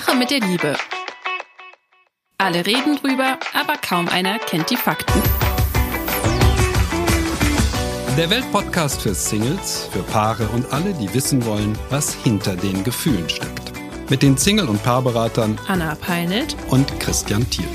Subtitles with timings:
[0.00, 0.74] Sache mit der Liebe.
[2.36, 5.22] Alle reden drüber, aber kaum einer kennt die Fakten.
[8.16, 13.28] Der Weltpodcast für Singles, für Paare und alle, die wissen wollen, was hinter den Gefühlen
[13.28, 13.72] steckt.
[14.10, 17.68] Mit den Single- und Paarberatern Anna Peinelt und Christian Thiel.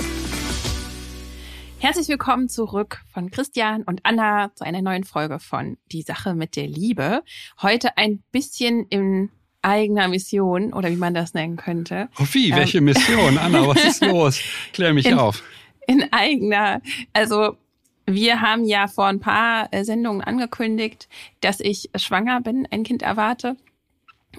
[1.78, 6.58] Herzlich willkommen zurück von Christian und Anna zu einer neuen Folge von Die Sache mit
[6.58, 7.24] der Liebe.
[7.62, 9.32] Heute ein bisschen in
[9.62, 12.10] eigener Mission oder wie man das nennen könnte.
[12.20, 13.38] Oh wie, welche Mission?
[13.38, 14.40] Anna, was ist los?
[14.74, 15.44] Klär mich in, auf.
[15.88, 16.82] In eigener,
[17.14, 17.58] also
[18.06, 21.08] wir haben ja vor ein paar äh, Sendungen angekündigt,
[21.42, 23.56] dass ich schwanger bin, ein Kind erwarte.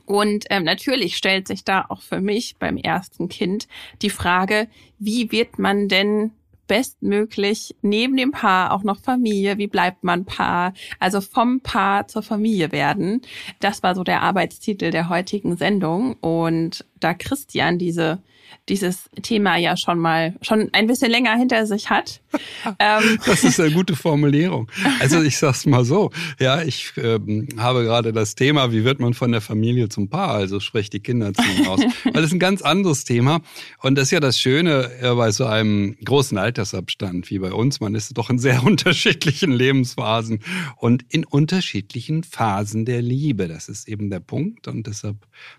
[0.07, 3.69] Und ähm, natürlich stellt sich da auch für mich beim ersten Kind
[4.03, 4.69] die Frage,
[4.99, 6.33] wie wird man denn
[6.71, 12.23] bestmöglich neben dem Paar auch noch Familie, wie bleibt man Paar, also vom Paar zur
[12.23, 13.23] Familie werden.
[13.59, 16.15] Das war so der Arbeitstitel der heutigen Sendung.
[16.21, 18.23] Und da Christian diese
[18.69, 22.21] dieses Thema ja schon mal schon ein bisschen länger hinter sich hat.
[22.79, 23.19] ähm.
[23.27, 24.71] Das ist eine gute Formulierung.
[25.01, 29.15] Also ich sag's mal so, ja, ich ähm, habe gerade das Thema, wie wird man
[29.15, 31.81] von der Familie zum Paar, also sprich die Kinder ziehen aus.
[32.05, 33.41] Weil das ist ein ganz anderes Thema
[33.81, 37.81] und das ist ja das Schöne äh, bei so einem großen Altersabstand wie bei uns.
[37.81, 40.41] Man ist doch in sehr unterschiedlichen Lebensphasen
[40.77, 43.49] und in unterschiedlichen Phasen der Liebe.
[43.49, 45.17] Das ist eben der Punkt und deshalb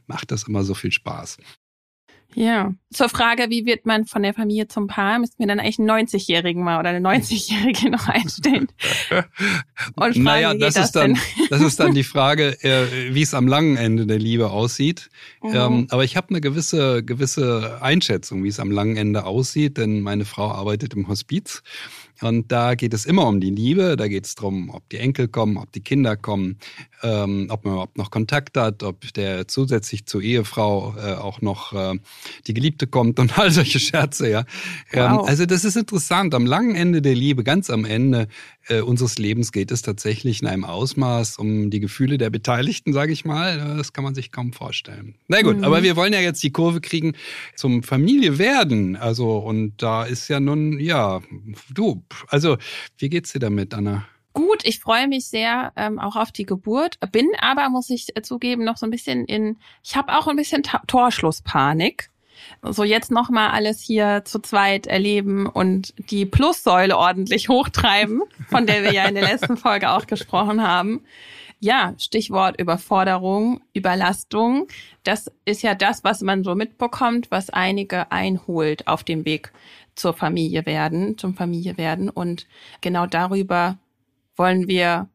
[0.07, 1.37] macht das immer so viel Spaß.
[2.35, 2.73] Ja.
[2.91, 5.89] Zur Frage, wie wird man von der Familie zum Paar, müssten wir dann eigentlich einen
[5.89, 8.67] 90-Jährigen mal oder eine 90-Jährige noch einstellen.
[9.95, 11.17] Und fragen, naja, das, das ist dann,
[11.49, 15.09] das ist dann die Frage, äh, wie es am langen Ende der Liebe aussieht.
[15.41, 15.55] Mhm.
[15.55, 20.01] Ähm, aber ich habe eine gewisse, gewisse Einschätzung, wie es am langen Ende aussieht, denn
[20.01, 21.63] meine Frau arbeitet im Hospiz.
[22.21, 25.27] Und da geht es immer um die Liebe, da geht es darum, ob die Enkel
[25.27, 26.59] kommen, ob die Kinder kommen,
[27.03, 31.73] ähm, ob man überhaupt noch Kontakt hat, ob der zusätzlich zur Ehefrau äh, auch noch
[31.73, 31.97] äh,
[32.47, 34.45] die Geliebte kommt und all solche Scherze, ja.
[34.91, 35.27] Ähm, wow.
[35.27, 36.33] also das ist interessant.
[36.33, 38.27] Am langen Ende der Liebe, ganz am Ende
[38.67, 43.13] äh, unseres Lebens geht es tatsächlich in einem Ausmaß um die Gefühle der Beteiligten, sage
[43.13, 43.75] ich mal.
[43.77, 45.15] Das kann man sich kaum vorstellen.
[45.27, 45.63] Na gut, mhm.
[45.63, 47.13] aber wir wollen ja jetzt die Kurve kriegen
[47.55, 48.95] zum Familie werden.
[48.95, 51.21] Also und da ist ja nun, ja,
[51.73, 52.57] du, also
[52.97, 54.05] wie geht's dir damit, Anna?
[54.33, 58.21] Gut, ich freue mich sehr ähm, auch auf die Geburt, bin aber, muss ich äh,
[58.21, 62.09] zugeben, noch so ein bisschen in, ich habe auch ein bisschen Ta Torschlusspanik.
[62.63, 68.83] So jetzt nochmal alles hier zu zweit erleben und die Plussäule ordentlich hochtreiben, von der
[68.83, 71.03] wir ja in der letzten Folge auch gesprochen haben.
[71.59, 74.67] Ja, Stichwort Überforderung, Überlastung.
[75.03, 79.51] Das ist ja das, was man so mitbekommt, was einige einholt auf dem Weg
[79.93, 82.09] zur Familie werden, zum Familie werden.
[82.09, 82.47] Und
[82.81, 83.77] genau darüber
[84.35, 85.09] wollen wir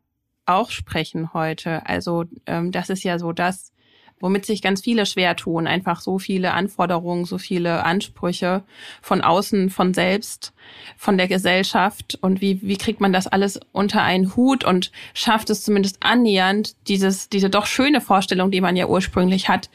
[0.46, 1.86] auch sprechen heute.
[1.86, 3.72] Also ähm, das ist ja so das,
[4.20, 5.66] womit sich ganz viele schwer tun.
[5.66, 8.64] Einfach so viele Anforderungen, so viele Ansprüche
[9.02, 10.54] von außen, von selbst,
[10.96, 12.18] von der Gesellschaft.
[12.20, 16.76] Und wie, wie kriegt man das alles unter einen Hut und schafft es zumindest annähernd,
[16.88, 19.68] dieses, diese doch schöne Vorstellung, die man ja ursprünglich hat,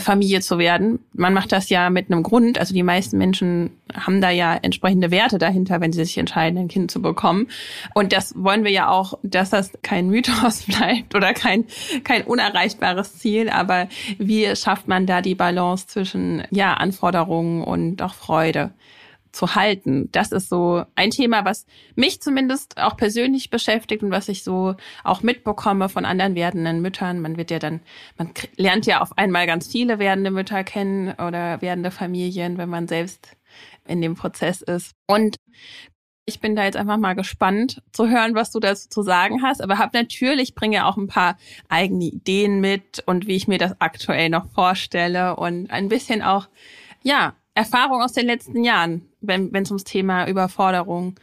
[0.00, 1.00] Familie zu werden.
[1.12, 2.58] Man macht das ja mit einem Grund.
[2.58, 6.68] Also die meisten Menschen haben da ja entsprechende Werte dahinter, wenn sie sich entscheiden, ein
[6.68, 7.48] Kind zu bekommen.
[7.94, 11.64] Und das wollen wir ja auch, dass das kein Mythos bleibt oder kein,
[12.04, 13.48] kein unerreichbares Ziel.
[13.48, 13.88] Aber
[14.18, 18.72] wie schafft man da die Balance zwischen, ja, Anforderungen und auch Freude?
[19.38, 20.08] Zu halten.
[20.10, 24.74] Das ist so ein Thema, was mich zumindest auch persönlich beschäftigt und was ich so
[25.04, 27.20] auch mitbekomme von anderen werdenden Müttern.
[27.20, 27.78] Man wird ja dann,
[28.16, 32.88] man lernt ja auf einmal ganz viele werdende Mütter kennen oder werdende Familien, wenn man
[32.88, 33.36] selbst
[33.86, 34.96] in dem Prozess ist.
[35.06, 35.36] Und
[36.26, 39.62] ich bin da jetzt einfach mal gespannt zu hören, was du dazu zu sagen hast.
[39.62, 41.38] Aber habe natürlich, bringe auch ein paar
[41.68, 46.48] eigene Ideen mit und wie ich mir das aktuell noch vorstelle und ein bisschen auch,
[47.04, 51.18] ja, Erfahrung aus den letzten Jahren, wenn es ums Thema Überforderung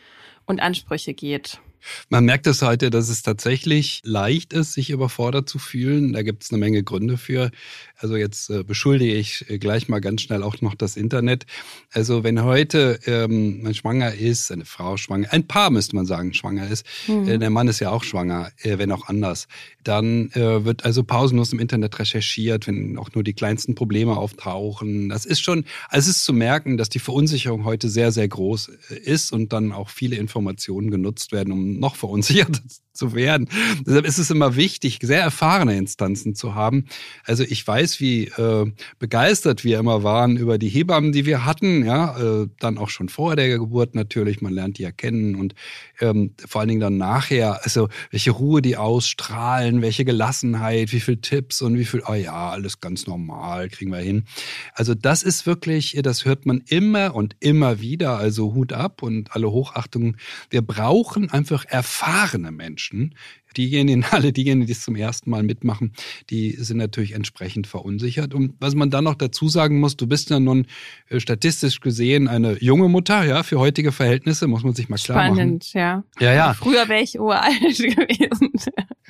[0.46, 1.60] und Ansprüche geht.
[2.09, 6.13] Man merkt es heute, dass es tatsächlich leicht ist, sich überfordert zu fühlen.
[6.13, 7.51] Da gibt es eine Menge Gründe für.
[7.97, 11.46] Also jetzt äh, beschuldige ich äh, gleich mal ganz schnell auch noch das Internet.
[11.91, 16.34] Also wenn heute ähm, man schwanger ist, eine Frau schwanger, ein Paar müsste man sagen,
[16.34, 17.28] schwanger ist, mhm.
[17.28, 19.47] äh, der Mann ist ja auch schwanger, äh, wenn auch anders,
[19.84, 25.09] dann äh, wird also pausenlos im Internet recherchiert, wenn auch nur die kleinsten Probleme auftauchen.
[25.09, 28.72] Das ist schon, also es ist zu merken, dass die Verunsicherung heute sehr, sehr groß
[28.90, 32.62] äh, ist und dann auch viele Informationen genutzt werden, um noch verunsichert
[32.94, 33.50] zu werden.
[33.86, 36.86] Deshalb ist es immer wichtig, sehr erfahrene Instanzen zu haben.
[37.26, 41.86] Also ich weiß, wie äh, begeistert wir immer waren über die Hebammen, die wir hatten,
[41.86, 45.56] ja, äh, dann auch schon vor der Geburt natürlich, man lernt die ja kennen und
[46.00, 51.18] ähm, vor allen Dingen dann nachher, also welche Ruhe die ausstrahlen, welche Gelassenheit, wie viel
[51.18, 54.26] Tipps und wie viel, oh ja, alles ganz normal, kriegen wir hin.
[54.74, 59.36] Also das ist wirklich, das hört man immer und immer wieder, also Hut ab und
[59.36, 60.18] alle Hochachtung.
[60.50, 63.16] Wir brauchen einfach erfahrene Menschen.
[63.57, 65.93] Diejenigen, alle diejenigen, die es zum ersten Mal mitmachen,
[66.29, 68.34] die sind natürlich entsprechend verunsichert.
[68.34, 70.67] Und was man dann noch dazu sagen muss, du bist ja nun
[71.09, 75.25] äh, statistisch gesehen eine junge Mutter, ja, für heutige Verhältnisse, muss man sich mal klar
[75.25, 76.03] Spannend, machen.
[76.19, 76.25] ja.
[76.28, 76.53] Ja, ja.
[76.53, 78.52] Früher wäre ich uralt gewesen.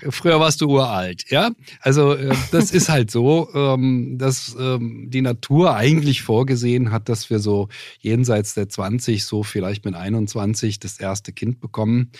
[0.09, 1.51] Früher warst du uralt, ja.
[1.79, 7.29] Also äh, das ist halt so, ähm, dass ähm, die Natur eigentlich vorgesehen hat, dass
[7.29, 7.69] wir so
[7.99, 12.11] jenseits der 20, so vielleicht mit 21 das erste Kind bekommen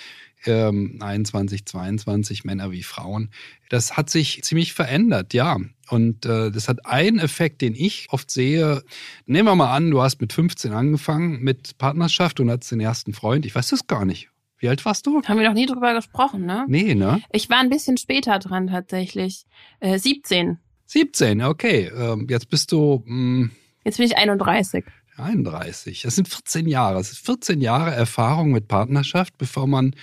[0.47, 3.29] ähm, 21, 22 Männer wie Frauen.
[3.69, 5.57] Das hat sich ziemlich verändert, ja.
[5.89, 8.83] Und äh, das hat einen Effekt, den ich oft sehe.
[9.25, 13.13] Nehmen wir mal an, du hast mit 15 angefangen mit Partnerschaft und hattest den ersten
[13.13, 13.45] Freund.
[13.45, 14.29] Ich weiß das gar nicht.
[14.57, 15.21] Wie alt warst du?
[15.23, 16.65] Haben wir noch nie drüber gesprochen, ne?
[16.67, 17.21] Nee, ne?
[17.31, 19.45] Ich war ein bisschen später dran tatsächlich.
[19.79, 20.57] Äh, 17.
[20.85, 21.91] 17, okay.
[21.95, 23.03] Ähm, jetzt bist du.
[23.05, 23.51] Mh, hm,
[23.83, 24.85] jetzt bin ich 31.
[25.17, 26.01] 31.
[26.03, 26.97] Das sind 14 Jahre.
[26.97, 29.95] Das sind 14 Jahre Erfahrung mit Partnerschaft, bevor man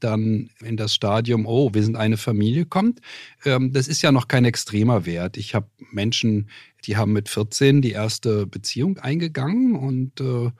[0.00, 3.00] dann in das Stadium, oh, wir sind eine Familie kommt,
[3.44, 5.36] ähm, das ist ja noch kein extremer Wert.
[5.36, 6.50] Ich habe Menschen,
[6.84, 10.50] die haben mit 14 die erste Beziehung eingegangen und äh,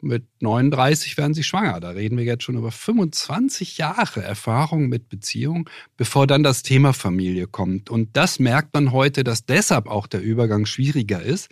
[0.00, 1.80] mit 39 werden sie schwanger.
[1.80, 6.92] Da reden wir jetzt schon über 25 Jahre Erfahrung mit Beziehung, bevor dann das Thema
[6.92, 7.90] Familie kommt.
[7.90, 11.50] Und das merkt man heute, dass deshalb auch der Übergang schwieriger ist,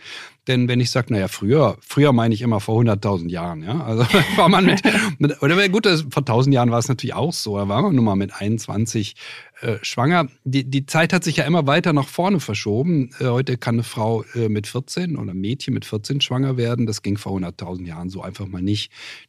[0.49, 3.85] denn wenn ich sage, naja, früher, früher meine ich immer vor 100.000 Jahren, ja.
[3.85, 4.03] Also
[4.37, 4.81] war man mit,
[5.19, 7.59] mit oder gut, vor 1000 Jahren war es natürlich auch so.
[7.59, 9.15] Da war man nun mal mit 21
[9.61, 10.29] äh, schwanger.
[10.45, 13.11] Die, die Zeit hat sich ja immer weiter nach vorne verschoben.
[13.21, 16.87] Äh, heute kann eine Frau äh, mit 14 oder ein Mädchen mit 14 schwanger werden.
[16.87, 18.78] Das ging vor 100.000 Jahren so einfach mal nicht.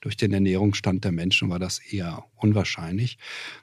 [0.02, 3.18] Durch den Ernährungsstand der Menschen war das eher unwahrscheinlich.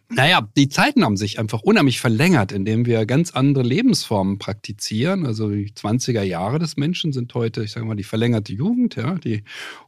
[0.09, 5.27] Naja, die Zeiten haben sich einfach unheimlich verlängert, indem wir ganz andere Lebensformen praktizieren.
[5.27, 9.15] Also die 20er Jahre des Menschen sind heute, ich sage mal, die verlängerte Jugend, ja,
[9.17, 9.43] die,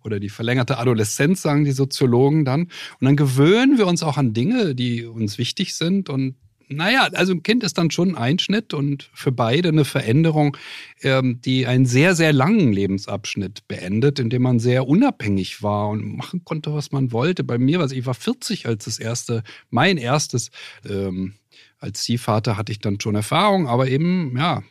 [0.04, 2.62] oder die verlängerte Adoleszenz, sagen die Soziologen dann.
[2.62, 6.34] Und dann gewöhnen wir uns auch an Dinge, die uns wichtig sind und
[6.68, 10.56] naja, also ein Kind ist dann schon ein Einschnitt und für beide eine Veränderung,
[11.02, 16.16] ähm, die einen sehr, sehr langen Lebensabschnitt beendet, in dem man sehr unabhängig war und
[16.16, 17.44] machen konnte, was man wollte.
[17.44, 20.50] Bei mir, also ich war 40 als das erste, mein erstes,
[20.88, 21.34] ähm,
[21.78, 24.62] als Ziehvater hatte ich dann schon Erfahrung, aber eben, ja,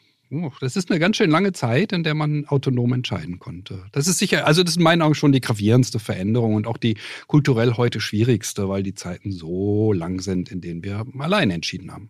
[0.59, 3.85] Das ist eine ganz schön lange Zeit, in der man autonom entscheiden konnte.
[3.91, 6.77] Das ist sicher, also das ist in meinen Augen schon die gravierendste Veränderung und auch
[6.77, 6.97] die
[7.27, 12.09] kulturell heute schwierigste, weil die Zeiten so lang sind, in denen wir alleine entschieden haben.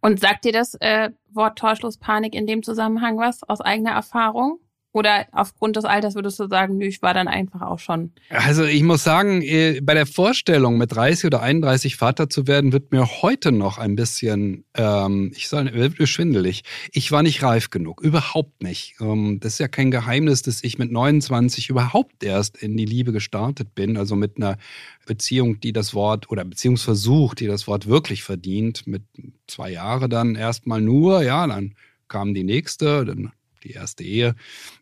[0.00, 4.60] Und sagt dir das äh, Wort Torschlusspanik in dem Zusammenhang was aus eigener Erfahrung?
[4.94, 8.12] Oder aufgrund des Alters würdest du sagen, nö, ich war dann einfach auch schon.
[8.28, 12.72] Also ich muss sagen, äh, bei der Vorstellung, mit 30 oder 31 Vater zu werden,
[12.72, 16.62] wird mir heute noch ein bisschen, ähm, ich sage, wird schwindelig.
[16.92, 18.94] Ich war nicht reif genug, überhaupt nicht.
[19.00, 23.10] Ähm, das ist ja kein Geheimnis, dass ich mit 29 überhaupt erst in die Liebe
[23.10, 24.58] gestartet bin, also mit einer
[25.06, 29.02] Beziehung, die das Wort oder Beziehungsversuch, die das Wort wirklich verdient, mit
[29.48, 31.74] zwei Jahren dann erstmal nur, ja, dann
[32.06, 33.32] kam die nächste, dann
[33.64, 34.34] die erste Ehe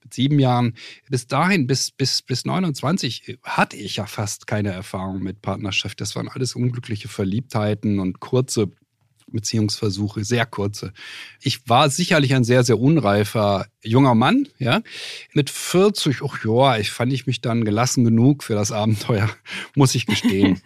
[0.03, 0.75] mit sieben Jahren.
[1.09, 6.01] Bis dahin, bis, bis, bis 29, hatte ich ja fast keine Erfahrung mit Partnerschaft.
[6.01, 8.71] Das waren alles unglückliche Verliebtheiten und kurze
[9.33, 10.93] Beziehungsversuche, sehr kurze.
[11.41, 14.83] Ich war sicherlich ein sehr, sehr unreifer junger Mann, ja.
[15.33, 19.29] Mit 40, ach ja, ich fand ich mich dann gelassen genug für das Abenteuer,
[19.75, 20.61] muss ich gestehen.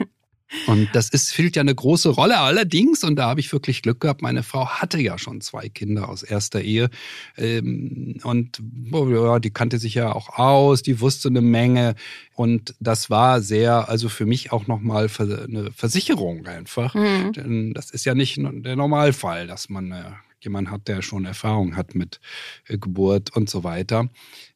[0.66, 2.38] Und das ist, spielt ja eine große Rolle.
[2.38, 6.08] Allerdings, und da habe ich wirklich Glück gehabt, meine Frau hatte ja schon zwei Kinder
[6.08, 6.88] aus erster Ehe.
[7.36, 8.62] Ähm, und
[8.92, 11.94] oh ja, die kannte sich ja auch aus, die wusste eine Menge.
[12.34, 16.94] Und das war sehr, also für mich auch nochmal eine Versicherung einfach.
[16.94, 17.32] Mhm.
[17.32, 20.04] Denn das ist ja nicht der Normalfall, dass man äh,
[20.40, 22.20] jemand hat, der schon Erfahrung hat mit
[22.68, 24.08] äh, Geburt und so weiter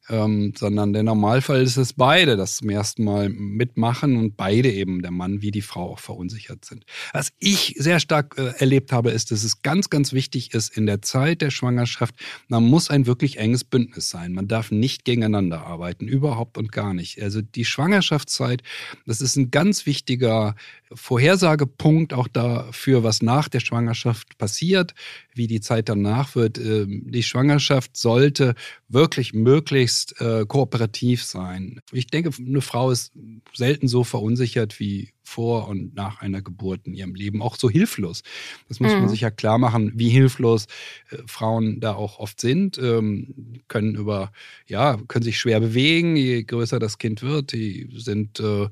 [0.09, 5.01] ähm, sondern der Normalfall ist es beide, das zum ersten Mal mitmachen und beide eben,
[5.01, 6.85] der Mann wie die Frau, auch verunsichert sind.
[7.13, 10.85] Was ich sehr stark äh, erlebt habe, ist, dass es ganz, ganz wichtig ist, in
[10.85, 12.15] der Zeit der Schwangerschaft,
[12.47, 14.33] man muss ein wirklich enges Bündnis sein.
[14.33, 17.21] Man darf nicht gegeneinander arbeiten, überhaupt und gar nicht.
[17.21, 18.63] Also die Schwangerschaftszeit,
[19.05, 20.55] das ist ein ganz wichtiger
[20.93, 24.93] Vorhersagepunkt auch dafür, was nach der Schwangerschaft passiert,
[25.33, 26.57] wie die Zeit danach wird.
[26.57, 28.55] Äh, die Schwangerschaft sollte
[28.89, 31.79] wirklich möglichst äh, kooperativ sein.
[31.91, 33.13] Ich denke, eine Frau ist
[33.53, 38.23] selten so verunsichert wie vor und nach einer Geburt in ihrem Leben, auch so hilflos.
[38.67, 39.01] Das muss mhm.
[39.01, 40.67] man sich ja klar machen, wie hilflos
[41.09, 44.31] äh, Frauen da auch oft sind, ähm, können über,
[44.67, 48.67] ja, können sich schwer bewegen, je größer das Kind wird, die sind äh,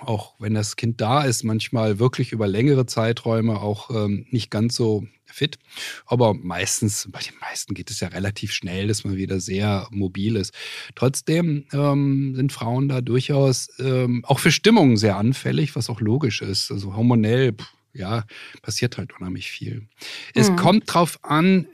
[0.00, 4.76] auch wenn das Kind da ist, manchmal wirklich über längere Zeiträume auch ähm, nicht ganz
[4.76, 5.58] so fit.
[6.06, 10.36] Aber meistens, bei den meisten geht es ja relativ schnell, dass man wieder sehr mobil
[10.36, 10.54] ist.
[10.94, 16.40] Trotzdem ähm, sind Frauen da durchaus ähm, auch für Stimmungen sehr anfällig, was auch logisch
[16.40, 16.70] ist.
[16.70, 18.24] Also hormonell, pff, ja,
[18.62, 19.86] passiert halt unheimlich viel.
[20.34, 20.56] Es mhm.
[20.56, 21.68] kommt drauf an,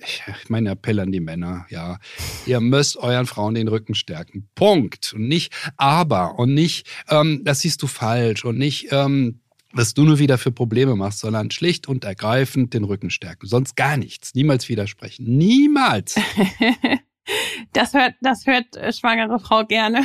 [0.49, 1.99] mein Appell an die Männer, ja,
[2.47, 4.49] ihr müsst euren Frauen den Rücken stärken.
[4.55, 5.13] Punkt.
[5.15, 9.41] Und nicht aber und nicht, ähm, das siehst du falsch und nicht, ähm,
[9.73, 13.47] was du nur wieder für Probleme machst, sondern schlicht und ergreifend den Rücken stärken.
[13.47, 14.35] Sonst gar nichts.
[14.35, 15.37] Niemals widersprechen.
[15.37, 16.17] Niemals.
[17.73, 20.03] Das hört, das hört äh, schwangere Frau gerne.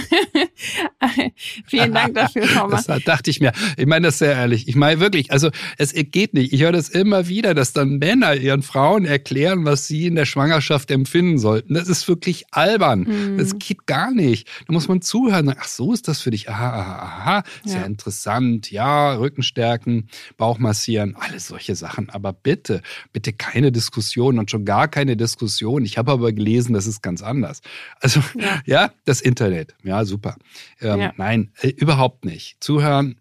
[1.66, 2.86] Vielen Dank dafür, Thomas.
[2.86, 3.52] Das dachte ich mir.
[3.78, 4.68] Ich meine das sehr ehrlich.
[4.68, 6.54] Ich meine wirklich, also es geht nicht.
[6.54, 10.26] Ich höre das immer wieder, dass dann Männer ihren Frauen erklären, was sie in der
[10.26, 11.74] Schwangerschaft empfinden sollten.
[11.74, 13.02] Das ist wirklich albern.
[13.02, 13.38] Mhm.
[13.38, 14.48] Das geht gar nicht.
[14.68, 15.54] Da muss man zuhören.
[15.58, 16.50] Ach, so ist das für dich.
[16.50, 17.44] Aha, aha, aha.
[17.64, 17.86] Sehr ja.
[17.86, 18.72] interessant.
[18.72, 22.10] Ja, Rücken stärken, Bauch massieren, alles solche Sachen.
[22.10, 22.82] Aber bitte,
[23.14, 25.86] bitte keine Diskussion und schon gar keine Diskussion.
[25.86, 27.62] Ich habe aber gelesen, das ist ganz anders.
[28.00, 30.36] Also ja, ja das Internet, ja, super.
[30.82, 31.14] Ähm, ja.
[31.18, 32.58] Nein, äh, überhaupt nicht.
[32.64, 33.20] Zuhören,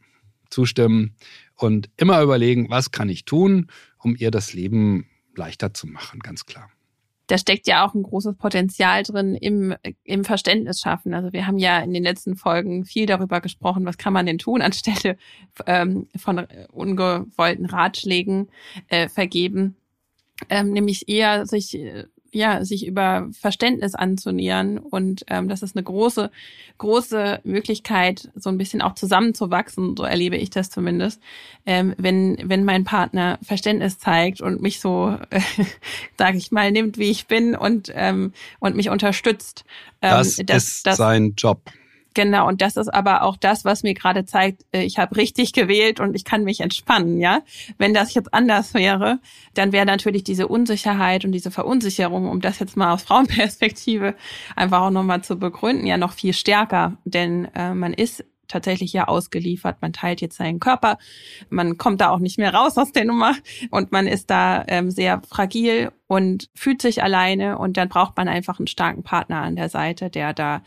[0.51, 1.17] zustimmen
[1.57, 6.47] und immer überlegen, was kann ich tun, um ihr das Leben leichter zu machen, ganz
[6.47, 6.71] klar
[7.27, 9.75] da steckt ja auch ein großes Potenzial drin im,
[10.05, 11.15] im Verständnis schaffen.
[11.15, 14.39] Also wir haben ja in den letzten Folgen viel darüber gesprochen, was kann man denn
[14.39, 15.17] tun, anstelle
[15.67, 18.51] ähm, von ungewollten Ratschlägen
[18.89, 19.77] äh, vergeben.
[20.51, 22.05] Ähm, nämlich eher sich äh,
[22.35, 24.79] ja, sich über Verständnis anzunähern.
[24.79, 26.31] Und ähm, das ist eine große,
[26.79, 31.21] große Möglichkeit, so ein bisschen auch zusammenzuwachsen, so erlebe ich das zumindest,
[31.65, 35.41] ähm, wenn, wenn mein Partner Verständnis zeigt und mich so, äh,
[36.19, 39.65] sage ich mal, nimmt, wie ich bin und, ähm, und mich unterstützt.
[40.03, 41.61] Ähm, das, das ist das, sein Job.
[42.15, 45.53] Genau, und das ist aber auch das, was mir gerade zeigt, äh, ich habe richtig
[45.53, 47.43] gewählt und ich kann mich entspannen, ja.
[47.77, 49.19] Wenn das jetzt anders wäre,
[49.55, 54.15] dann wäre natürlich diese Unsicherheit und diese Verunsicherung, um das jetzt mal aus Frauenperspektive
[54.55, 56.97] einfach auch nochmal zu begründen, ja noch viel stärker.
[57.05, 59.79] Denn äh, man ist tatsächlich ja ausgeliefert.
[59.81, 60.99] Man teilt jetzt seinen Körper,
[61.49, 63.35] man kommt da auch nicht mehr raus aus der Nummer
[63.71, 68.29] und man ist da ähm, sehr fragil und fühlt sich alleine und dann braucht man
[68.29, 70.63] einfach einen starken Partner an der Seite, der da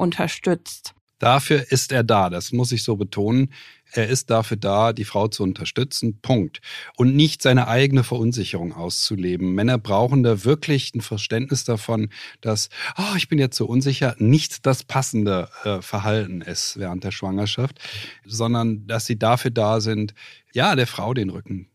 [0.00, 0.94] unterstützt.
[1.20, 3.52] Dafür ist er da, das muss ich so betonen.
[3.92, 6.60] Er ist dafür da, die Frau zu unterstützen, Punkt.
[6.96, 9.54] Und nicht seine eigene Verunsicherung auszuleben.
[9.54, 12.08] Männer brauchen da wirklich ein Verständnis davon,
[12.40, 17.10] dass, oh, ich bin jetzt so unsicher, nicht das passende äh, Verhalten ist während der
[17.10, 17.78] Schwangerschaft,
[18.24, 20.14] sondern dass sie dafür da sind,
[20.54, 21.68] ja, der Frau den Rücken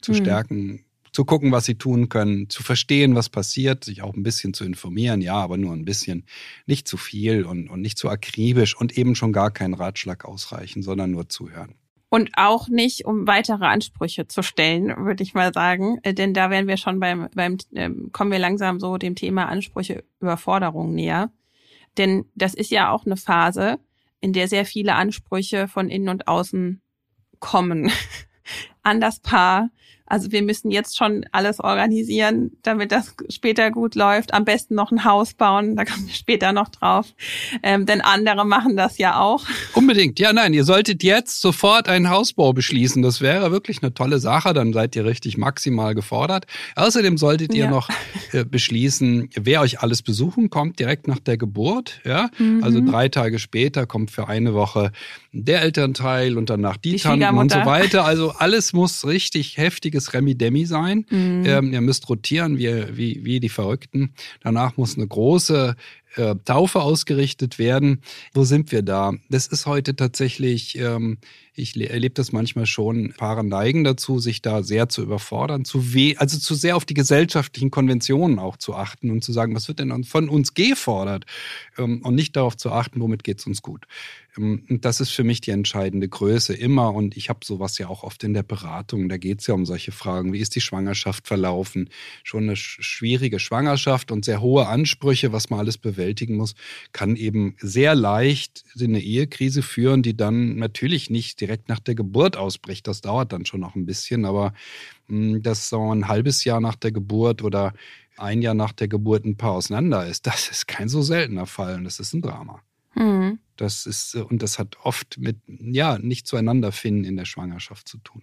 [0.00, 0.16] zu mhm.
[0.16, 4.54] stärken, zu gucken, was sie tun können, zu verstehen, was passiert, sich auch ein bisschen
[4.54, 6.24] zu informieren, ja, aber nur ein bisschen,
[6.66, 10.82] nicht zu viel und, und nicht zu akribisch und eben schon gar keinen Ratschlag ausreichen,
[10.82, 11.74] sondern nur zuhören.
[12.08, 15.98] Und auch nicht, um weitere Ansprüche zu stellen, würde ich mal sagen.
[16.02, 19.46] Äh, denn da wären wir schon beim, beim äh, kommen wir langsam so dem Thema
[19.46, 21.32] Ansprüche, Überforderung näher.
[21.96, 23.78] Denn das ist ja auch eine Phase,
[24.20, 26.82] in der sehr viele Ansprüche von innen und außen
[27.40, 27.90] kommen
[28.82, 29.70] an das Paar,
[30.06, 34.34] also wir müssen jetzt schon alles organisieren, damit das später gut läuft.
[34.34, 37.06] Am besten noch ein Haus bauen, da kommen wir später noch drauf.
[37.62, 39.44] Ähm, denn andere machen das ja auch.
[39.74, 43.02] Unbedingt, ja, nein, ihr solltet jetzt sofort einen Hausbau beschließen.
[43.02, 46.46] Das wäre wirklich eine tolle Sache, dann seid ihr richtig maximal gefordert.
[46.76, 47.70] Außerdem solltet ihr ja.
[47.70, 47.88] noch
[48.32, 52.00] äh, beschließen, wer euch alles besuchen kommt, direkt nach der Geburt.
[52.04, 52.62] Ja, mhm.
[52.62, 54.92] also drei Tage später kommt für eine Woche
[55.32, 58.04] der Elternteil und danach die, die Tanten und so weiter.
[58.04, 61.04] Also alles muss richtig heftiges richtiges Remi-Demi sein.
[61.10, 61.44] Mhm.
[61.46, 64.14] Ähm, ihr müsst rotieren wie, wie, wie die Verrückten.
[64.42, 65.76] Danach muss eine große
[66.16, 68.02] äh, Taufe ausgerichtet werden.
[68.32, 69.12] Wo sind wir da?
[69.28, 71.18] Das ist heute tatsächlich, ähm,
[71.54, 76.16] ich erlebe das manchmal schon, Paare neigen dazu, sich da sehr zu überfordern, zu weh,
[76.16, 79.78] also zu sehr auf die gesellschaftlichen Konventionen auch zu achten und zu sagen, was wird
[79.78, 81.26] denn von uns gefordert?
[81.76, 83.86] Ähm, und nicht darauf zu achten, womit geht's uns gut.
[84.38, 86.94] Ähm, das ist für mich die entscheidende Größe immer.
[86.94, 89.08] Und ich habe sowas ja auch oft in der Beratung.
[89.08, 90.32] Da geht es ja um solche Fragen.
[90.32, 91.90] Wie ist die Schwangerschaft verlaufen?
[92.22, 96.54] Schon eine schwierige Schwangerschaft und sehr hohe Ansprüche, was man alles bewältigen muss,
[96.92, 101.94] kann eben sehr leicht in eine Ehekrise führen, die dann natürlich nicht direkt nach der
[101.94, 102.86] Geburt ausbricht.
[102.86, 104.54] Das dauert dann schon noch ein bisschen, aber
[105.08, 107.74] mh, hm, dass so ein halbes Jahr nach der Geburt oder
[108.16, 111.74] ein Jahr nach der Geburt ein Paar auseinander ist, das ist kein so seltener Fall
[111.74, 112.62] und das ist ein Drama.
[112.94, 113.38] Mhm.
[113.56, 117.98] Das ist, und das hat oft mit, ja, nicht zueinander finden in der Schwangerschaft zu
[117.98, 118.22] tun.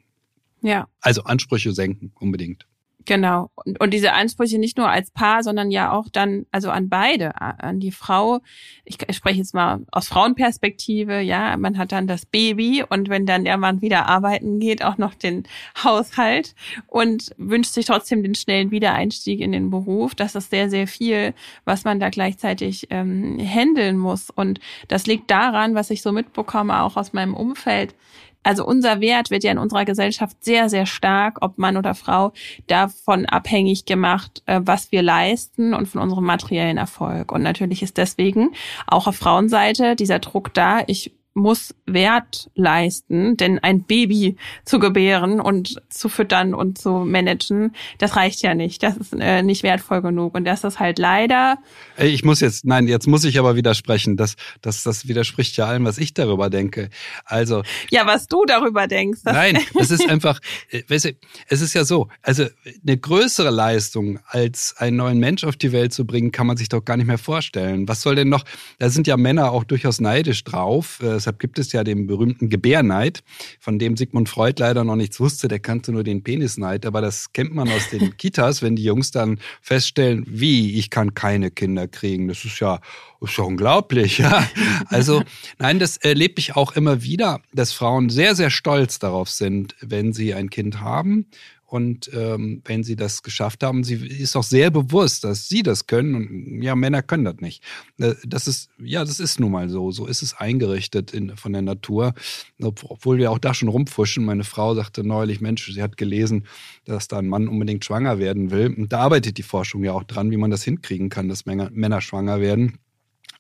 [0.62, 0.88] Ja.
[1.02, 2.66] Also Ansprüche senken, unbedingt.
[3.06, 3.50] Genau.
[3.56, 7.40] Und, und diese Ansprüche nicht nur als Paar, sondern ja auch dann, also an beide,
[7.42, 8.42] an die Frau.
[8.84, 13.26] Ich, ich spreche jetzt mal aus Frauenperspektive, ja, man hat dann das Baby und wenn
[13.26, 15.44] dann der Mann wieder arbeiten geht, auch noch den
[15.82, 16.56] Haushalt
[16.88, 20.14] und wünscht sich trotzdem den schnellen Wiedereinstieg in den Beruf.
[20.14, 24.30] Das ist sehr, sehr viel, was man da gleichzeitig ähm, handeln muss.
[24.30, 27.96] Und das liegt daran, was ich so mitbekomme, auch aus meinem Umfeld,
[28.44, 32.32] also unser Wert wird ja in unserer Gesellschaft sehr, sehr stark, ob Mann oder Frau,
[32.68, 37.32] davon abhängig gemacht, äh, was wir leisten und von unserem materiellen Erfolg.
[37.32, 38.52] Und natürlich ist deswegen
[38.88, 45.40] auch auf Frauenseite dieser Druck da, ich muss Wert leisten, denn ein Baby zu gebären
[45.40, 48.84] und zu füttern und zu managen, das reicht ja nicht.
[48.84, 50.36] Das ist äh, nicht wertvoll genug.
[50.36, 51.58] Und das ist halt leider.
[51.98, 54.18] Ich muss jetzt, nein, jetzt muss ich aber widersprechen.
[54.18, 56.90] Das, das, das widerspricht ja allem, was ich darüber denke.
[57.26, 57.64] Also.
[57.90, 59.22] Ja, was du darüber denkst.
[59.24, 60.40] Nein, es ist einfach,
[60.72, 61.12] äh, weißt du,
[61.48, 62.08] es ist ja so.
[62.22, 62.46] Also,
[62.86, 66.70] eine größere Leistung als einen neuen Mensch auf die Welt zu bringen, kann man sich
[66.70, 67.88] doch gar nicht mehr vorstellen.
[67.88, 68.46] Was soll denn noch,
[68.80, 71.00] da sind ja Männer auch durchaus neidisch drauf.
[71.02, 73.24] Äh, Deshalb gibt es ja den berühmten Gebärneid,
[73.60, 75.50] von dem Sigmund Freud leider noch nichts wusste.
[75.50, 76.86] Der kannte nur den Penisneid.
[76.86, 81.14] Aber das kennt man aus den Kitas, wenn die Jungs dann feststellen, wie, ich kann
[81.14, 82.30] keine Kinder kriegen.
[82.30, 82.80] Das ist ja,
[83.20, 84.20] ist ja unglaublich.
[84.20, 84.48] Ja?
[84.88, 85.24] Also
[85.60, 90.14] nein, das erlebe ich auch immer wieder, dass Frauen sehr, sehr stolz darauf sind, wenn
[90.14, 91.26] sie ein Kind haben
[91.70, 95.86] und ähm, wenn sie das geschafft haben, sie ist auch sehr bewusst, dass sie das
[95.86, 96.16] können.
[96.16, 97.64] Und ja, Männer können das nicht.
[98.00, 99.92] Äh, das ist, ja, das ist nun mal so.
[99.92, 102.16] So ist es eingerichtet in, von der Natur.
[102.60, 104.26] Obwohl wir auch da schon rumfuschen.
[104.26, 106.48] Meine Frau sagte neulich, Mensch, sie hat gelesen,
[106.86, 108.74] dass da ein Mann unbedingt schwanger werden will.
[108.76, 111.70] Und da arbeitet die Forschung ja auch dran, wie man das hinkriegen kann, dass Männer,
[111.72, 112.80] Männer schwanger werden.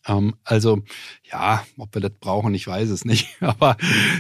[0.07, 0.81] Ähm, also
[1.31, 3.27] ja, ob wir das brauchen, ich weiß es nicht.
[3.41, 3.77] Aber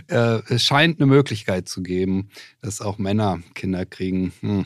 [0.07, 2.29] äh, es scheint eine Möglichkeit zu geben,
[2.61, 4.33] dass auch Männer Kinder kriegen.
[4.41, 4.65] Hm.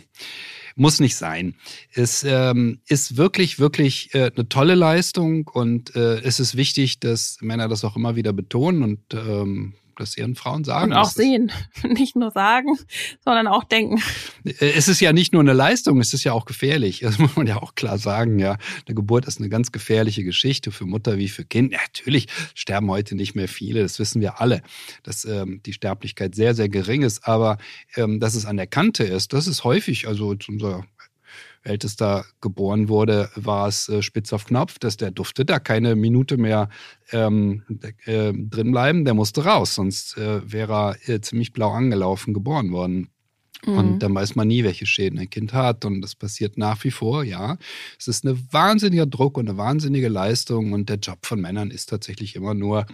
[0.75, 1.53] Muss nicht sein.
[1.93, 7.37] Es ähm, ist wirklich, wirklich äh, eine tolle Leistung und äh, es ist wichtig, dass
[7.41, 10.91] Männer das auch immer wieder betonen und ähm, das ihren Frauen sagen.
[10.91, 11.51] Und auch sehen.
[11.83, 12.77] Nicht nur sagen,
[13.23, 14.01] sondern auch denken.
[14.45, 16.99] Äh, es ist ja nicht nur eine Leistung, es ist ja auch gefährlich.
[17.01, 18.57] Das muss man ja auch klar sagen, ja.
[18.85, 21.73] Eine Geburt ist eine ganz gefährliche Geschichte für Mutter wie für Kind.
[21.73, 24.61] Ja, natürlich sterben heute nicht mehr viele, das wissen wir alle,
[25.03, 27.27] dass ähm, die Sterblichkeit sehr, sehr gering ist.
[27.27, 27.57] Aber
[27.95, 30.85] ähm, dass es an der Kante ist, das ist häufig, also unser
[31.63, 36.37] Ältester geboren wurde, war es äh, spitz auf Knopf, dass der durfte da keine Minute
[36.37, 36.69] mehr
[37.11, 37.63] ähm,
[38.05, 42.71] äh, drin bleiben, der musste raus, sonst äh, wäre er äh, ziemlich blau angelaufen geboren
[42.71, 43.12] worden.
[43.65, 43.77] Mhm.
[43.77, 45.85] Und dann weiß man nie, welche Schäden ein Kind hat.
[45.85, 47.57] Und das passiert nach wie vor, ja.
[47.97, 50.73] Es ist ein wahnsinniger Druck und eine wahnsinnige Leistung.
[50.73, 52.85] Und der Job von Männern ist tatsächlich immer nur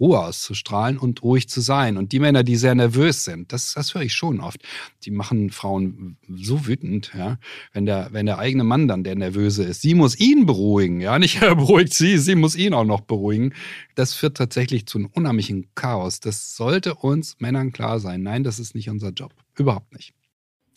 [0.00, 1.96] Ruhe auszustrahlen und ruhig zu sein.
[1.96, 4.60] Und die Männer, die sehr nervös sind, das, das höre ich schon oft.
[5.04, 7.38] Die machen Frauen so wütend, ja.
[7.72, 11.18] Wenn der, wenn der eigene Mann dann der Nervöse ist, sie muss ihn beruhigen, ja.
[11.18, 13.54] Nicht er beruhigt sie, sie muss ihn auch noch beruhigen.
[13.94, 16.20] Das führt tatsächlich zu einem unheimlichen Chaos.
[16.20, 18.22] Das sollte uns Männern klar sein.
[18.22, 19.32] Nein, das ist nicht unser Job.
[19.56, 20.14] Überhaupt nicht.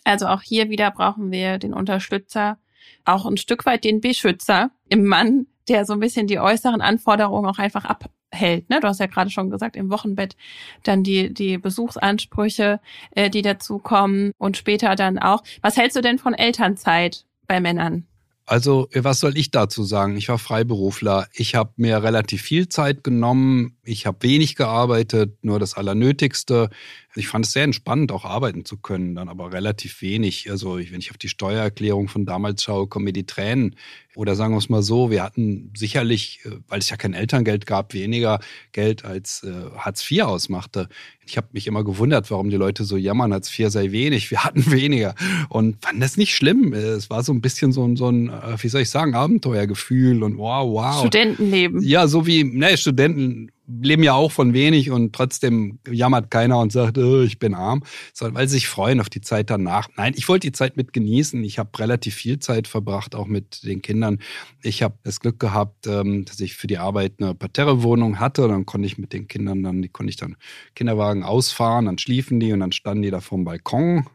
[0.04, 2.58] Also auch hier wieder brauchen wir den Unterstützer,
[3.06, 7.48] auch ein Stück weit den Beschützer im Mann, der so ein bisschen die äußeren Anforderungen
[7.48, 8.70] auch einfach abhält.
[8.70, 8.80] Ne?
[8.80, 10.36] Du hast ja gerade schon gesagt, im Wochenbett
[10.84, 12.80] dann die, die Besuchsansprüche,
[13.12, 15.44] äh, die dazukommen und später dann auch.
[15.62, 18.06] Was hältst du denn von Elternzeit bei Männern?
[18.50, 20.18] Also, was soll ich dazu sagen?
[20.18, 21.28] Ich war Freiberufler.
[21.34, 23.78] Ich habe mir relativ viel Zeit genommen.
[23.84, 26.72] Ich habe wenig gearbeitet, nur das Allernötigste.
[27.16, 30.50] Ich fand es sehr entspannend, auch arbeiten zu können, dann aber relativ wenig.
[30.52, 33.76] Also wenn ich auf die Steuererklärung von damals schaue, kommen mir die Tränen.
[34.16, 37.66] Oder sagen wir es mal so, wir hatten sicherlich, äh, weil es ja kein Elterngeld
[37.66, 38.40] gab, weniger
[38.74, 40.88] Geld als äh, Hartz IV ausmachte.
[41.26, 44.30] Ich habe mich immer gewundert, warum die Leute so jammern, Hartz IV sei wenig.
[44.30, 45.16] Wir hatten weniger
[45.50, 46.74] und fand das nicht schlimm.
[46.74, 50.22] Es war so ein bisschen so ein, so ein äh, wie soll ich sagen, Abenteuergefühl
[50.22, 51.00] und wow, wow.
[51.00, 51.82] Studentenleben.
[51.82, 56.72] Ja, so wie, ne, Studenten leben ja auch von wenig und trotzdem jammert keiner und
[56.72, 59.88] sagt, oh, ich bin arm, sondern weil sie sich freuen auf die Zeit danach.
[59.96, 61.44] Nein, ich wollte die Zeit mit genießen.
[61.44, 64.20] Ich habe relativ viel Zeit verbracht, auch mit den Kindern.
[64.64, 68.48] Ich habe das Glück gehabt, ähm, dass ich für die Arbeit eine Parterre-Wohnung hatte.
[68.48, 70.36] Dann konnte ich mit den Kindern dann, die konnte ich dann
[70.76, 74.06] Kinderwagen ausfahren, dann schliefen die und dann standen die da vom Balkon.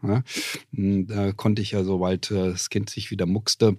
[0.71, 3.77] Da konnte ich ja, sobald äh, das Kind sich wieder muckste,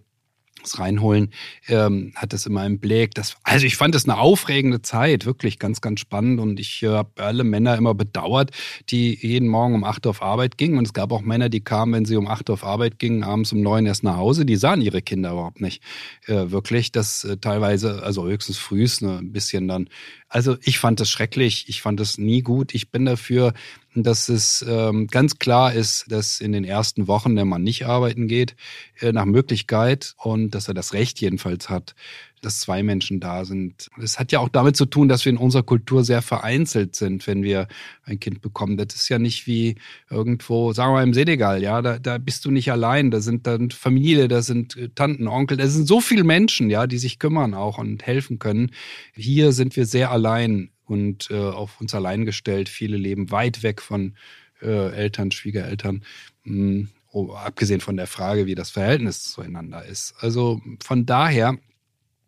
[0.67, 1.31] das Reinholen,
[1.69, 3.15] ähm, hat das immer im Blick.
[3.15, 6.41] Das, also ich fand das eine aufregende Zeit, wirklich ganz, ganz spannend.
[6.41, 8.51] Und ich äh, habe alle Männer immer bedauert,
[8.91, 10.79] die jeden Morgen um acht Uhr auf Arbeit gingen.
[10.79, 13.25] Und es gab auch Männer, die kamen, wenn sie um acht Uhr auf Arbeit gingen,
[13.25, 14.45] abends um neun erst nach Hause.
[14.45, 15.83] Die sahen ihre Kinder überhaupt nicht
[16.27, 16.93] äh, wirklich.
[16.93, 19.89] Das äh, teilweise, also höchstens frühst, ne, ein bisschen dann.
[20.37, 21.65] Also ich fand das schrecklich.
[21.69, 22.75] Ich fand das nie gut.
[22.75, 23.55] Ich bin dafür,
[23.95, 28.29] dass es ähm, ganz klar ist, dass in den ersten Wochen der Mann nicht arbeiten
[28.29, 28.55] geht,
[29.01, 31.95] äh, nach Möglichkeit und dass er das Recht jedenfalls hat,
[32.43, 33.89] dass zwei Menschen da sind.
[34.01, 37.27] Es hat ja auch damit zu tun, dass wir in unserer Kultur sehr vereinzelt sind,
[37.27, 37.67] wenn wir
[38.05, 38.77] ein Kind bekommen.
[38.77, 39.77] Das ist ja nicht wie
[40.11, 43.11] irgendwo, sagen wir mal im Senegal, ja, da, da bist du nicht allein.
[43.11, 46.87] Da sind dann Familie, da sind äh, Tanten, Onkel, da sind so viele Menschen, ja,
[46.87, 48.71] die sich kümmern auch und helfen können.
[49.15, 52.69] Hier sind wir sehr allein und äh, auf uns allein gestellt.
[52.69, 54.15] Viele leben weit weg von
[54.63, 56.05] äh, Eltern, Schwiegereltern.
[56.45, 60.15] Mh, hm, oh, abgesehen von der Frage, wie das Verhältnis zueinander ist.
[60.21, 61.59] Also von daher,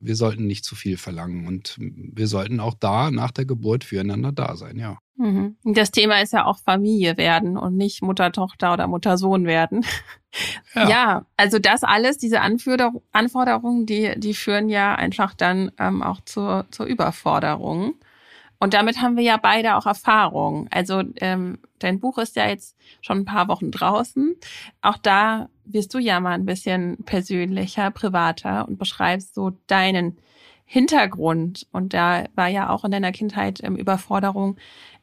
[0.01, 4.33] wir sollten nicht zu viel verlangen und wir sollten auch da nach der Geburt füreinander
[4.33, 4.99] da sein, ja.
[5.17, 5.57] Mhm.
[5.65, 9.85] Das Thema ist ja auch Familie werden und nicht Mutter, Tochter oder Mutter, Sohn werden.
[10.75, 10.89] Ja.
[10.89, 16.67] ja, also das alles, diese Anforderungen, die, die führen ja einfach dann ähm, auch zur,
[16.71, 17.95] zur Überforderung.
[18.59, 20.67] Und damit haben wir ja beide auch Erfahrung.
[20.71, 24.35] Also ähm, dein Buch ist ja jetzt schon ein paar Wochen draußen.
[24.83, 30.19] Auch da wirst du ja mal ein bisschen persönlicher, privater und beschreibst so deinen
[30.65, 31.67] Hintergrund.
[31.73, 34.57] Und da war ja auch in deiner Kindheit ähm, Überforderung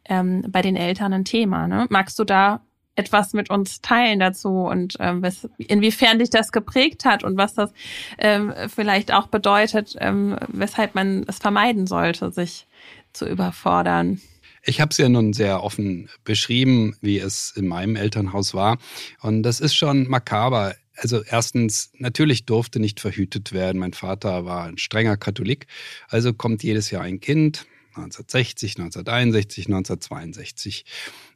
[0.05, 1.67] ähm, bei den Eltern ein Thema.
[1.67, 1.87] Ne?
[1.89, 2.61] Magst du da
[2.95, 7.53] etwas mit uns teilen dazu und ähm, was, inwiefern dich das geprägt hat und was
[7.53, 7.73] das
[8.17, 12.67] ähm, vielleicht auch bedeutet, ähm, weshalb man es vermeiden sollte, sich
[13.15, 14.21] zu überfordern.
[14.63, 18.79] Ich habe es ja nun sehr offen beschrieben, wie es in meinem Elternhaus war.
[19.21, 20.75] Und das ist schon makaber.
[20.97, 23.79] Also erstens, natürlich durfte nicht verhütet werden.
[23.79, 25.67] Mein Vater war ein strenger Katholik.
[26.07, 27.67] Also kommt jedes Jahr ein Kind.
[27.97, 30.85] 1960, 1961, 1962.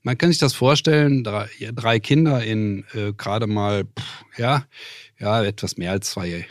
[0.04, 4.66] Man kann sich das vorstellen, drei, drei Kinder in äh, gerade mal, pff, ja,
[5.20, 6.46] ja, etwas mehr als zwei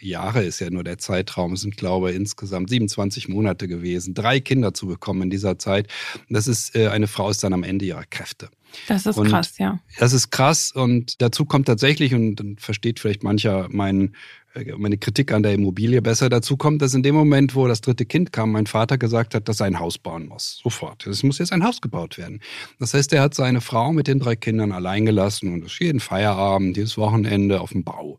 [0.00, 4.40] Jahre ist ja nur der Zeitraum, es sind glaube ich insgesamt 27 Monate gewesen, drei
[4.40, 5.88] Kinder zu bekommen in dieser Zeit.
[6.28, 8.48] Das ist, äh, eine Frau ist dann am Ende ihrer Kräfte.
[8.86, 9.80] Das ist und krass, ja.
[9.98, 14.14] Das ist krass und dazu kommt tatsächlich, und dann versteht vielleicht mancher meinen
[14.54, 16.28] äh, meine Kritik an der Immobilie besser.
[16.28, 19.48] Dazu kommt, dass in dem Moment, wo das dritte Kind kam, mein Vater gesagt hat,
[19.48, 20.60] dass er ein Haus bauen muss.
[20.62, 21.06] Sofort.
[21.06, 22.40] Es muss jetzt ein Haus gebaut werden.
[22.78, 26.00] Das heißt, er hat seine Frau mit den drei Kindern allein gelassen und ist jeden
[26.00, 28.18] Feierabend, jedes Wochenende auf dem Bau.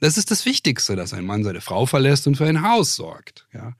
[0.00, 3.46] Das ist das Wichtigste, dass ein Mann seine Frau verlässt und für ein Haus sorgt.
[3.54, 3.74] Ja.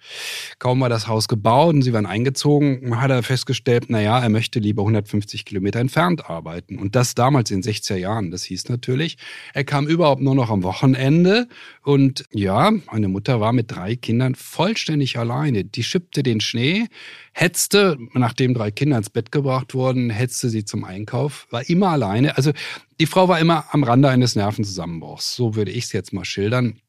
[0.58, 4.28] Kaum war das Haus gebaut und sie waren eingezogen, hat er festgestellt, na ja, er
[4.28, 6.78] möchte lieber 150 Kilometer entfernt arbeiten.
[6.78, 8.30] Und das damals in 60er Jahren.
[8.30, 9.18] Das hieß natürlich,
[9.54, 11.48] er kam überhaupt nur noch am Wochenende
[11.82, 15.64] und ja, meine Mutter war mit drei Kindern vollständig alleine.
[15.64, 16.86] Die schippte den Schnee,
[17.32, 22.36] hetzte, nachdem drei Kinder ins Bett gebracht wurden, hetzte sie zum Einkauf, war immer alleine.
[22.36, 22.52] Also
[23.00, 25.36] die Frau war immer am Rande eines Nervenzusammenbruchs.
[25.36, 26.80] So würde ich es jetzt mal schildern.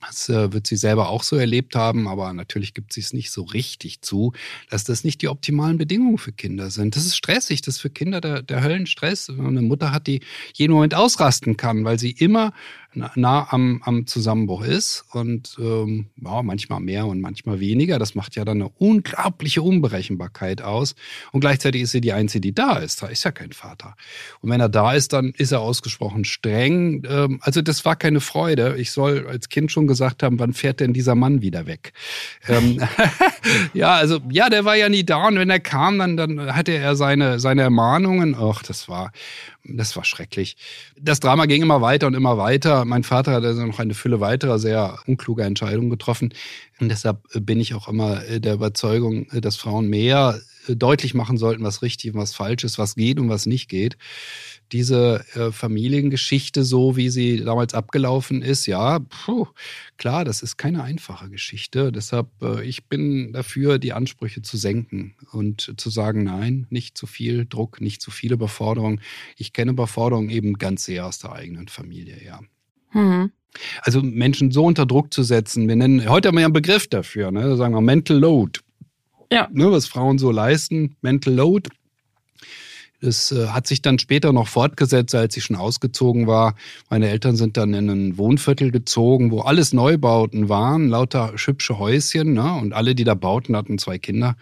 [0.00, 3.30] Das äh, wird sie selber auch so erlebt haben, aber natürlich gibt sie es nicht
[3.30, 4.32] so richtig zu,
[4.70, 6.94] dass das nicht die optimalen Bedingungen für Kinder sind.
[6.94, 9.28] Das ist stressig, das ist für Kinder der, der Höllenstress.
[9.30, 10.20] Eine Mutter hat, die
[10.54, 12.52] jeden Moment ausrasten kann, weil sie immer
[12.94, 17.98] nah am, am Zusammenbruch ist und ähm, ja, manchmal mehr und manchmal weniger.
[17.98, 20.94] Das macht ja dann eine unglaubliche Unberechenbarkeit aus.
[21.32, 23.02] Und gleichzeitig ist sie die Einzige, die da ist.
[23.02, 23.94] Da ist ja kein Vater.
[24.40, 27.02] Und wenn er da ist, dann ist er ausgesprochen streng.
[27.08, 28.76] Ähm, also das war keine Freude.
[28.78, 31.92] Ich soll als Kind schon gesagt haben, wann fährt denn dieser Mann wieder weg?
[32.48, 32.80] ähm,
[33.74, 35.28] ja, also ja, der war ja nie da.
[35.28, 38.34] Und wenn er kam, dann, dann hatte er seine, seine Ermahnungen.
[38.34, 39.12] Ach, das war
[39.68, 40.56] das war schrecklich.
[40.98, 42.84] Das Drama ging immer weiter und immer weiter.
[42.88, 46.32] Mein Vater hat also noch eine Fülle weiterer sehr unkluger Entscheidungen getroffen.
[46.80, 51.82] Und deshalb bin ich auch immer der Überzeugung, dass Frauen mehr deutlich machen sollten, was
[51.82, 53.96] richtig und was falsch ist, was geht und was nicht geht
[54.72, 59.46] diese äh, Familiengeschichte, so wie sie damals abgelaufen ist, ja, puh,
[59.96, 61.92] klar, das ist keine einfache Geschichte.
[61.92, 67.06] Deshalb, äh, ich bin dafür, die Ansprüche zu senken und zu sagen, nein, nicht zu
[67.06, 69.00] viel Druck, nicht zu viele Überforderung.
[69.36, 72.40] Ich kenne Überforderung eben ganz sehr aus der eigenen Familie, ja.
[72.92, 73.30] Mhm.
[73.82, 76.86] Also Menschen so unter Druck zu setzen, wir nennen, heute haben wir ja einen Begriff
[76.86, 77.56] dafür, ne?
[77.56, 78.60] sagen wir Mental Load.
[79.32, 79.48] Ja.
[79.52, 81.70] Ne, was Frauen so leisten, Mental Load.
[83.00, 86.56] Das äh, hat sich dann später noch fortgesetzt, als ich schon ausgezogen war.
[86.90, 92.32] Meine Eltern sind dann in ein Wohnviertel gezogen, wo alles Neubauten waren, lauter hübsche Häuschen.
[92.32, 92.54] Ne?
[92.54, 94.36] Und alle, die da bauten, hatten zwei Kinder.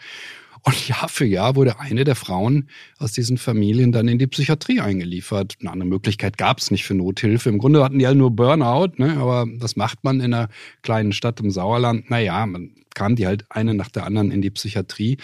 [0.66, 4.80] Und Jahr für Jahr wurde eine der Frauen aus diesen Familien dann in die Psychiatrie
[4.80, 5.54] eingeliefert.
[5.60, 7.48] Eine andere Möglichkeit gab es nicht für Nothilfe.
[7.48, 9.16] Im Grunde hatten die alle nur Burnout, ne?
[9.16, 10.48] aber das macht man in einer
[10.82, 12.10] kleinen Stadt im Sauerland.
[12.10, 15.18] Naja, man kam die halt eine nach der anderen in die Psychiatrie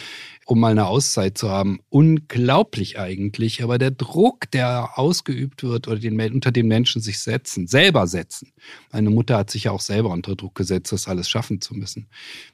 [0.44, 1.80] um mal eine Auszeit zu haben.
[1.88, 7.66] Unglaublich eigentlich, aber der Druck, der ausgeübt wird oder den, unter den Menschen sich setzen,
[7.66, 8.52] selber setzen.
[8.92, 12.08] Meine Mutter hat sich ja auch selber unter Druck gesetzt, das alles schaffen zu müssen.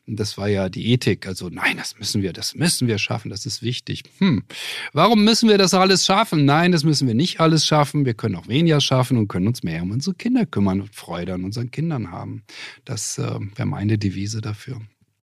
[0.06, 1.26] Und das war ja die Ethik.
[1.26, 4.04] Also nein, das müssen wir, das müssen wir schaffen, das ist wichtig.
[4.18, 4.44] Hm,
[4.92, 6.44] warum müssen wir das alles schaffen?
[6.44, 8.04] Nein, das müssen wir nicht alles schaffen.
[8.04, 11.34] Wir können auch weniger schaffen und können uns mehr um unsere Kinder kümmern und Freude
[11.34, 12.42] an unseren Kindern haben.
[12.84, 13.22] Das äh,
[13.56, 14.80] wäre meine Devise dafür.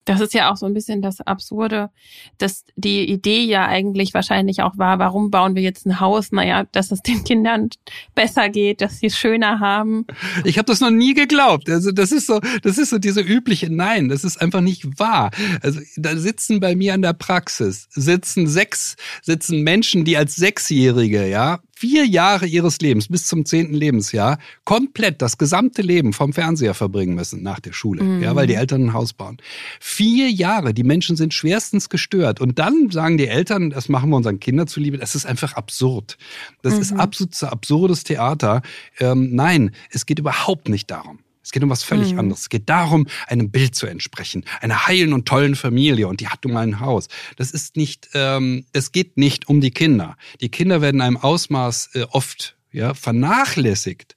[0.05, 1.89] Das ist ja auch so ein bisschen das Absurde,
[2.37, 6.31] dass die Idee ja eigentlich wahrscheinlich auch war, warum bauen wir jetzt ein Haus?
[6.31, 7.69] Naja, dass es den Kindern
[8.15, 10.05] besser geht, dass sie es schöner haben.
[10.43, 11.69] Ich habe das noch nie geglaubt.
[11.69, 15.31] Also das ist so, das ist so diese übliche Nein, das ist einfach nicht wahr.
[15.61, 21.27] Also da sitzen bei mir an der Praxis, sitzen sechs, sitzen Menschen, die als Sechsjährige,
[21.27, 26.75] ja, vier Jahre ihres Lebens bis zum zehnten Lebensjahr komplett das gesamte Leben vom Fernseher
[26.75, 28.21] verbringen müssen nach der Schule, mhm.
[28.21, 29.37] ja, weil die Eltern ein Haus bauen.
[29.79, 34.17] Vier Jahre, die Menschen sind schwerstens gestört und dann sagen die Eltern, das machen wir
[34.17, 34.99] unseren Kindern zuliebe.
[34.99, 36.19] Das ist einfach absurd.
[36.61, 36.81] Das mhm.
[36.81, 38.61] ist absolut absurdes Theater.
[38.99, 41.17] Ähm, nein, es geht überhaupt nicht darum.
[41.43, 42.19] Es geht um was völlig mhm.
[42.19, 42.41] anderes.
[42.41, 46.43] Es geht darum, einem Bild zu entsprechen, einer heilen und tollen Familie und die hat
[46.43, 47.07] nun mal ein Haus.
[47.37, 50.17] Das ist nicht, ähm, es geht nicht um die Kinder.
[50.39, 54.15] Die Kinder werden in einem Ausmaß äh, oft ja, vernachlässigt,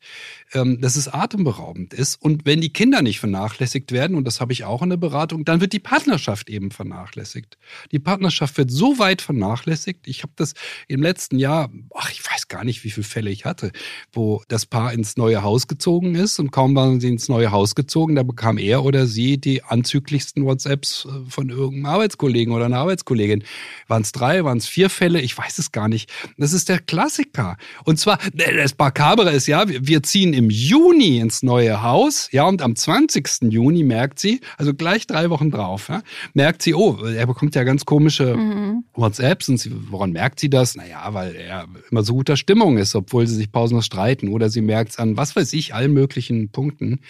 [0.54, 2.20] ähm, dass es atemberaubend ist.
[2.20, 5.44] Und wenn die Kinder nicht vernachlässigt werden, und das habe ich auch in der Beratung,
[5.44, 7.58] dann wird die Partnerschaft eben vernachlässigt.
[7.92, 10.06] Die Partnerschaft wird so weit vernachlässigt.
[10.06, 10.54] Ich habe das
[10.88, 13.72] im letzten Jahr, ach, ich weiß gar nicht, wie viele Fälle ich hatte,
[14.12, 17.74] wo das Paar ins neue Haus gezogen ist und kaum waren sie ins neue Haus
[17.74, 22.78] gezogen, da bekam er oder sie die anzüglichsten WhatsApps äh, von irgendeinem Arbeitskollegen oder einer
[22.78, 23.42] Arbeitskollegin.
[23.88, 25.20] Waren es drei, waren es vier Fälle?
[25.20, 26.12] Ich weiß es gar nicht.
[26.38, 27.56] Das ist der Klassiker.
[27.84, 32.62] Und zwar, das Makabere ist ja, wir ziehen im Juni ins neue Haus, ja, und
[32.62, 33.50] am 20.
[33.50, 36.02] Juni merkt sie, also gleich drei Wochen drauf, ja,
[36.32, 38.84] merkt sie, oh, er bekommt ja ganz komische mhm.
[38.94, 40.76] WhatsApps und sie, woran merkt sie das?
[40.76, 44.62] Naja, weil er immer so guter Stimmung ist, obwohl sie sich pausenlos streiten oder sie
[44.62, 47.00] merkt es an, was weiß ich, allen möglichen Punkten.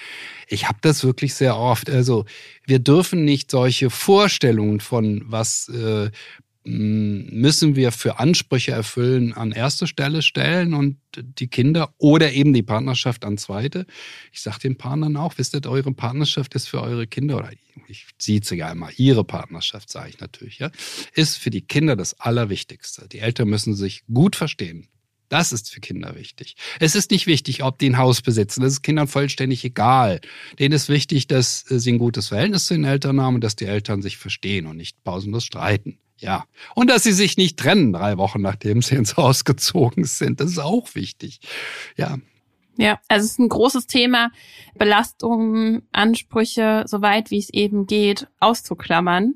[0.48, 1.90] Ich habe das wirklich sehr oft.
[1.90, 2.24] Also
[2.66, 6.10] wir dürfen nicht solche Vorstellungen von was äh,
[6.64, 12.62] müssen wir für Ansprüche erfüllen an erste Stelle stellen und die Kinder oder eben die
[12.62, 13.86] Partnerschaft an zweite.
[14.32, 17.50] Ich sage den Partnern auch, wisst ihr, eure Partnerschaft ist für eure Kinder, oder
[17.86, 20.70] ich sie ja immer, ihre Partnerschaft, sage ich natürlich, ja,
[21.12, 23.08] ist für die Kinder das Allerwichtigste.
[23.08, 24.88] Die Eltern müssen sich gut verstehen.
[25.28, 26.54] Das ist für Kinder wichtig.
[26.80, 28.62] Es ist nicht wichtig, ob die ein Haus besitzen.
[28.62, 30.20] Das ist Kindern vollständig egal.
[30.58, 33.64] Denen ist wichtig, dass sie ein gutes Verhältnis zu den Eltern haben und dass die
[33.64, 35.98] Eltern sich verstehen und nicht pausenlos streiten.
[36.24, 36.46] Ja.
[36.74, 40.40] Und dass sie sich nicht trennen drei Wochen, nachdem sie ins Haus gezogen sind.
[40.40, 41.40] Das ist auch wichtig.
[41.96, 42.16] Ja.
[42.76, 44.32] Ja, also es ist ein großes Thema,
[44.76, 49.34] Belastungen, Ansprüche, soweit wie es eben geht, auszuklammern.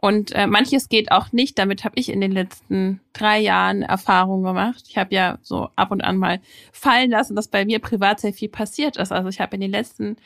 [0.00, 1.58] Und äh, manches geht auch nicht.
[1.58, 4.84] Damit habe ich in den letzten drei Jahren Erfahrungen gemacht.
[4.88, 6.40] Ich habe ja so ab und an mal
[6.72, 9.12] fallen lassen, dass bei mir privat sehr viel passiert ist.
[9.12, 10.16] Also ich habe in den letzten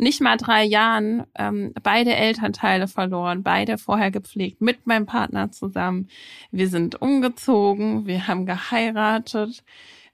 [0.00, 6.08] nicht mal drei Jahren ähm, beide Elternteile verloren, beide vorher gepflegt, mit meinem Partner zusammen.
[6.50, 9.62] Wir sind umgezogen, wir haben geheiratet,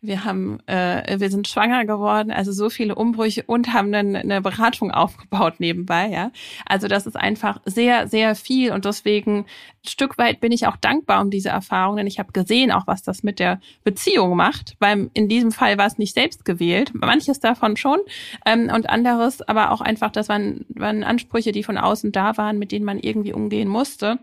[0.07, 4.41] wir haben, äh, wir sind schwanger geworden, also so viele Umbrüche und haben eine, eine
[4.41, 6.31] Beratung aufgebaut nebenbei, ja.
[6.67, 10.77] Also das ist einfach sehr, sehr viel und deswegen ein Stück weit bin ich auch
[10.77, 14.77] dankbar um diese Erfahrung, denn ich habe gesehen auch, was das mit der Beziehung macht.
[14.79, 18.01] Beim in diesem Fall war es nicht selbst gewählt, manches davon schon
[18.45, 22.59] ähm, und anderes, aber auch einfach, das waren, waren Ansprüche, die von außen da waren,
[22.59, 24.19] mit denen man irgendwie umgehen musste.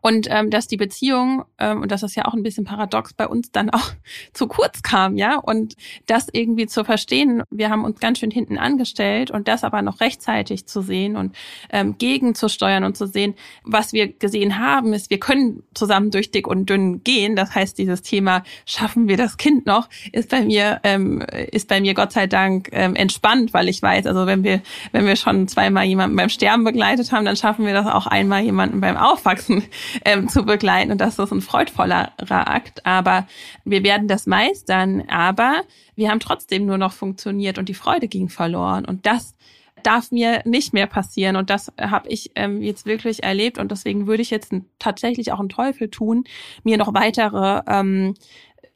[0.00, 3.26] Und ähm, dass die Beziehung, ähm, und das ist ja auch ein bisschen paradox, bei
[3.26, 3.90] uns dann auch
[4.32, 5.36] zu kurz kam, ja.
[5.36, 5.74] Und
[6.06, 10.00] das irgendwie zu verstehen, wir haben uns ganz schön hinten angestellt und das aber noch
[10.00, 11.34] rechtzeitig zu sehen und
[11.70, 16.46] ähm, gegenzusteuern und zu sehen, was wir gesehen haben, ist, wir können zusammen durch dick
[16.46, 17.36] und dünn gehen.
[17.36, 21.80] Das heißt, dieses Thema, schaffen wir das Kind noch, ist bei mir, ähm, ist bei
[21.80, 24.60] mir Gott sei Dank ähm, entspannt, weil ich weiß, also wenn wir,
[24.92, 28.42] wenn wir schon zweimal jemanden beim Sterben begleitet haben, dann schaffen wir das auch einmal
[28.42, 29.55] jemanden beim Aufwachsen
[30.04, 30.92] ähm, zu begleiten.
[30.92, 32.84] Und das ist ein freudvollerer Akt.
[32.86, 33.26] Aber
[33.64, 35.08] wir werden das meistern.
[35.08, 35.62] Aber
[35.94, 38.84] wir haben trotzdem nur noch funktioniert und die Freude ging verloren.
[38.84, 39.34] Und das
[39.82, 41.36] darf mir nicht mehr passieren.
[41.36, 43.58] Und das habe ich ähm, jetzt wirklich erlebt.
[43.58, 46.24] Und deswegen würde ich jetzt tatsächlich auch einen Teufel tun,
[46.64, 48.14] mir noch weitere ähm,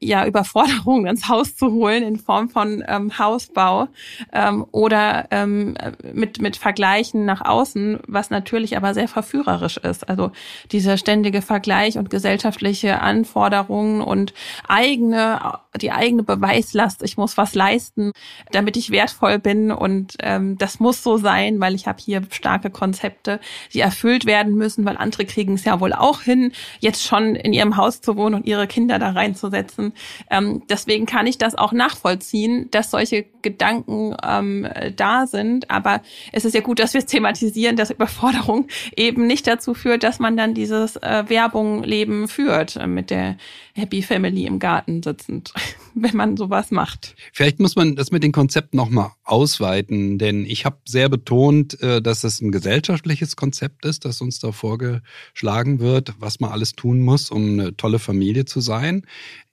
[0.00, 3.88] ja Überforderungen ins Haus zu holen in Form von ähm, Hausbau
[4.32, 5.76] ähm, oder ähm,
[6.12, 10.08] mit mit Vergleichen nach außen, was natürlich aber sehr verführerisch ist.
[10.08, 10.32] Also
[10.72, 14.32] dieser ständige Vergleich und gesellschaftliche Anforderungen und
[14.66, 17.02] eigene die eigene Beweislast.
[17.02, 18.12] Ich muss was leisten,
[18.50, 22.70] damit ich wertvoll bin und ähm, das muss so sein, weil ich habe hier starke
[22.70, 23.38] Konzepte,
[23.72, 27.52] die erfüllt werden müssen, weil andere kriegen es ja wohl auch hin, jetzt schon in
[27.52, 29.89] ihrem Haus zu wohnen und ihre Kinder da reinzusetzen.
[30.30, 35.70] Ähm, deswegen kann ich das auch nachvollziehen, dass solche Gedanken ähm, da sind.
[35.70, 40.02] Aber es ist ja gut, dass wir es thematisieren, dass Überforderung eben nicht dazu führt,
[40.02, 43.36] dass man dann dieses äh, Werbung-Leben führt äh, mit der
[43.74, 45.52] Happy Family im Garten sitzend,
[45.94, 47.14] wenn man sowas macht.
[47.32, 52.02] Vielleicht muss man das mit den Konzepten nochmal ausweiten, denn ich habe sehr betont, äh,
[52.02, 57.00] dass es ein gesellschaftliches Konzept ist, das uns da vorgeschlagen wird, was man alles tun
[57.00, 59.06] muss, um eine tolle Familie zu sein.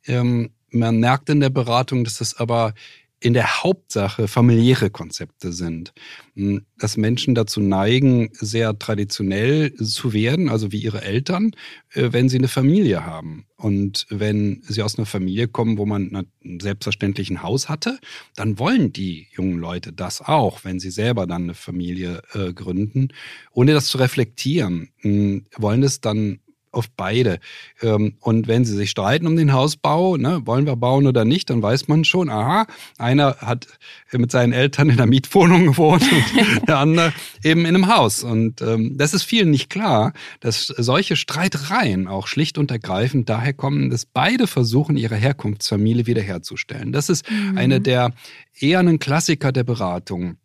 [0.05, 2.73] Ähm, man merkt in der Beratung, dass es aber
[3.19, 5.93] in der Hauptsache familiäre Konzepte sind.
[6.35, 11.51] Hm, dass Menschen dazu neigen, sehr traditionell zu werden, also wie ihre Eltern,
[11.93, 13.47] äh, wenn sie eine Familie haben.
[13.55, 17.99] Und wenn sie aus einer Familie kommen, wo man einen selbstverständlichen Haus hatte,
[18.35, 23.09] dann wollen die jungen Leute das auch, wenn sie selber dann eine Familie äh, gründen,
[23.51, 26.39] ohne das zu reflektieren, hm, wollen es dann
[26.71, 27.39] auf beide.
[27.81, 31.49] Ähm, und wenn sie sich streiten um den Hausbau, ne, wollen wir bauen oder nicht,
[31.49, 32.65] dann weiß man schon, aha,
[32.97, 33.67] einer hat
[34.11, 38.23] mit seinen Eltern in der Mietwohnung gewohnt und der andere eben in einem Haus.
[38.23, 43.53] Und ähm, das ist vielen nicht klar, dass solche Streitereien auch schlicht und ergreifend daher
[43.53, 46.91] kommen, dass beide versuchen, ihre Herkunftsfamilie wiederherzustellen.
[46.91, 47.57] Das ist mhm.
[47.57, 48.11] eine der
[48.59, 50.37] eher ein Klassiker der Beratung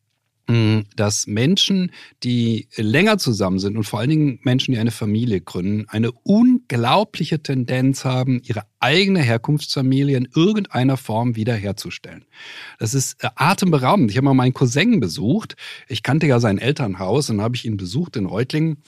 [0.97, 1.93] dass Menschen,
[2.25, 7.43] die länger zusammen sind und vor allen Dingen Menschen, die eine Familie gründen, eine unglaubliche
[7.43, 12.25] Tendenz haben, ihre eigene Herkunftsfamilie in irgendeiner Form wiederherzustellen.
[12.79, 14.11] Das ist äh, atemberaubend.
[14.11, 15.57] Ich habe mal meinen Cousin besucht.
[15.89, 18.79] Ich kannte ja sein Elternhaus und habe ich ihn besucht in Reutlingen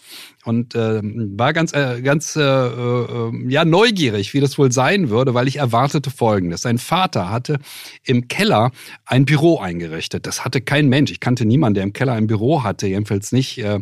[0.45, 5.33] und äh, war ganz, äh, ganz äh, äh, ja neugierig, wie das wohl sein würde,
[5.35, 7.59] weil ich erwartete Folgendes: Sein Vater hatte
[8.03, 8.73] im Keller
[9.07, 10.27] ein Büro eingerichtet.
[10.27, 11.13] Das hatte kein Mensch.
[11.13, 13.81] Ich kannte niemanden, der im Keller ein Büro hatte, jedenfalls nicht äh,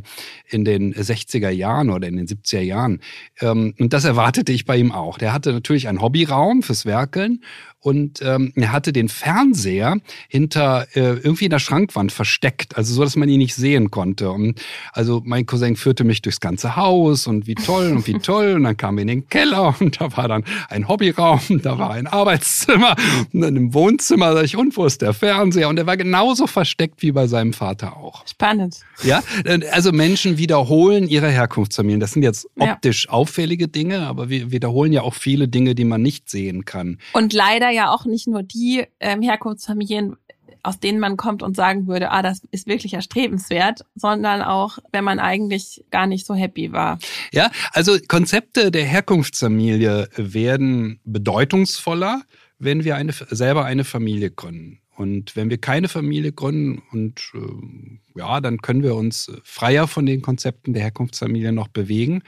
[0.49, 3.01] in den 60er Jahren oder in den 70er Jahren.
[3.41, 5.19] Ähm, und das erwartete ich bei ihm auch.
[5.19, 7.43] Der hatte natürlich ein Hobbyraum fürs Werkeln
[7.83, 9.97] und ähm, er hatte den Fernseher
[10.29, 14.31] hinter äh, irgendwie in der Schrankwand versteckt, also so, dass man ihn nicht sehen konnte.
[14.31, 18.53] Und also mein Cousin führte mich durchs ganze Haus und wie toll und wie toll.
[18.53, 21.91] Und dann kam wir in den Keller und da war dann ein Hobbyraum, da war
[21.91, 22.95] ein Arbeitszimmer
[23.33, 25.69] und dann im Wohnzimmer sag ich, und wo ist der Fernseher?
[25.69, 28.25] Und er war genauso versteckt wie bei seinem Vater auch.
[28.29, 28.77] Spannend.
[29.03, 29.25] Ja,
[29.73, 31.99] also Menschen wiederholen ihre Herkunftsfamilien.
[31.99, 33.11] Das sind jetzt optisch ja.
[33.11, 36.99] auffällige Dinge, aber wir wiederholen ja auch viele Dinge, die man nicht sehen kann.
[37.13, 40.17] Und leider ja auch nicht nur die ähm, Herkunftsfamilien,
[40.63, 45.05] aus denen man kommt und sagen würde, ah, das ist wirklich erstrebenswert, sondern auch, wenn
[45.05, 46.99] man eigentlich gar nicht so happy war.
[47.33, 52.23] Ja, also Konzepte der Herkunftsfamilie werden bedeutungsvoller,
[52.59, 54.79] wenn wir eine, selber eine Familie gründen.
[54.95, 60.07] Und wenn wir keine Familie gründen und äh, ja, dann können wir uns freier von
[60.07, 62.23] den Konzepten der Herkunftsfamilie noch bewegen.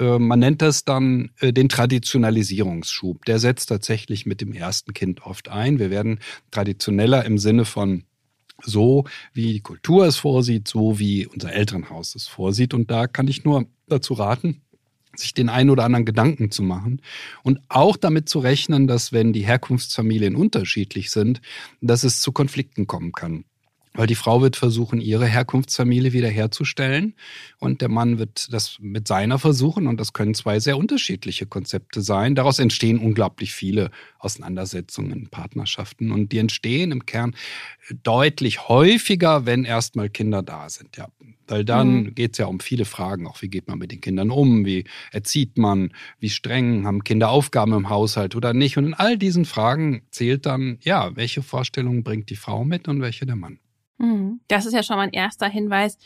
[0.00, 3.24] Äh, man nennt das dann äh, den Traditionalisierungsschub.
[3.26, 5.78] Der setzt tatsächlich mit dem ersten Kind oft ein.
[5.78, 6.18] Wir werden
[6.50, 8.04] traditioneller im Sinne von
[8.62, 12.74] so, wie die Kultur es vorsieht, so wie unser Elternhaus es vorsieht.
[12.74, 14.62] Und da kann ich nur dazu raten,
[15.16, 17.02] sich den einen oder anderen Gedanken zu machen
[17.42, 21.40] und auch damit zu rechnen, dass wenn die Herkunftsfamilien unterschiedlich sind,
[21.80, 23.44] dass es zu Konflikten kommen kann.
[23.92, 27.14] Weil die Frau wird versuchen, ihre Herkunftsfamilie wiederherzustellen
[27.58, 32.00] und der Mann wird das mit seiner versuchen und das können zwei sehr unterschiedliche Konzepte
[32.00, 32.36] sein.
[32.36, 37.34] Daraus entstehen unglaublich viele Auseinandersetzungen, Partnerschaften und die entstehen im Kern
[38.04, 40.96] deutlich häufiger, wenn erstmal Kinder da sind.
[40.96, 41.08] Ja,
[41.48, 42.14] weil dann mhm.
[42.14, 44.84] geht es ja um viele Fragen, auch wie geht man mit den Kindern um, wie
[45.10, 48.76] erzieht man, wie streng haben Kinder Aufgaben im Haushalt oder nicht.
[48.76, 53.00] Und in all diesen Fragen zählt dann, ja, welche Vorstellungen bringt die Frau mit und
[53.00, 53.58] welche der Mann.
[54.00, 54.40] Mhm.
[54.48, 55.98] Das ist ja schon mal ein erster Hinweis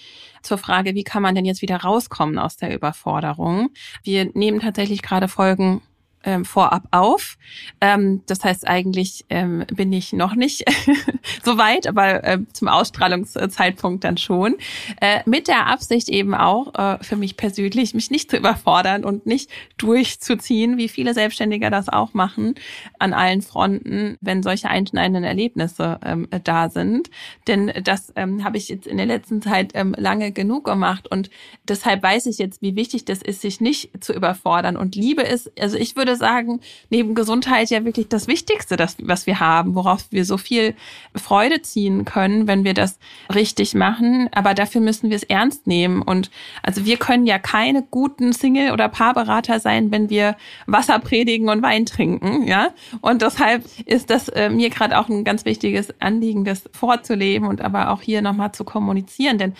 [0.43, 3.71] zur Frage, wie kann man denn jetzt wieder rauskommen aus der Überforderung?
[4.03, 5.81] Wir nehmen tatsächlich gerade Folgen
[6.25, 7.37] ähm, vorab auf.
[7.81, 10.65] Ähm, das heißt, eigentlich ähm, bin ich noch nicht
[11.45, 14.57] so weit, aber äh, zum Ausstrahlungszeitpunkt dann schon.
[15.01, 19.27] Äh, mit der Absicht eben auch äh, für mich persönlich, mich nicht zu überfordern und
[19.27, 22.55] nicht durchzuziehen, wie viele Selbstständige das auch machen,
[22.99, 27.11] an allen Fronten, wenn solche einschneidenden Erlebnisse ähm, da sind.
[27.47, 31.31] Denn das ähm, habe ich jetzt in der letzten Zeit ähm, lange genug gemacht und
[31.69, 35.51] deshalb weiß ich jetzt, wie wichtig das ist, sich nicht zu überfordern und liebe es,
[35.59, 39.75] also ich würde würde sagen, neben Gesundheit ja wirklich das Wichtigste, das, was wir haben,
[39.75, 40.75] worauf wir so viel
[41.15, 42.99] Freude ziehen können, wenn wir das
[43.35, 44.29] richtig machen.
[44.33, 46.03] Aber dafür müssen wir es ernst nehmen.
[46.03, 46.31] Und
[46.63, 51.63] also wir können ja keine guten Single- oder Paarberater sein, wenn wir Wasser predigen und
[51.63, 52.71] Wein trinken, ja.
[53.01, 57.61] Und deshalb ist das äh, mir gerade auch ein ganz wichtiges Anliegen, das vorzuleben und
[57.61, 59.39] aber auch hier nochmal zu kommunizieren.
[59.39, 59.55] Denn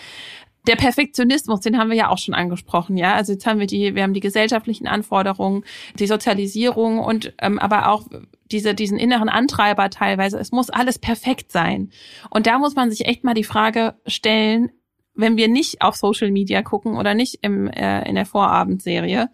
[0.67, 3.13] der Perfektionismus, den haben wir ja auch schon angesprochen, ja.
[3.13, 5.63] Also jetzt haben wir die, wir haben die gesellschaftlichen Anforderungen,
[5.99, 8.07] die Sozialisierung und ähm, aber auch
[8.51, 10.37] diese, diesen inneren Antreiber teilweise.
[10.37, 11.89] Es muss alles perfekt sein.
[12.29, 14.71] Und da muss man sich echt mal die Frage stellen,
[15.15, 19.29] wenn wir nicht auf Social Media gucken oder nicht im, äh, in der Vorabendserie,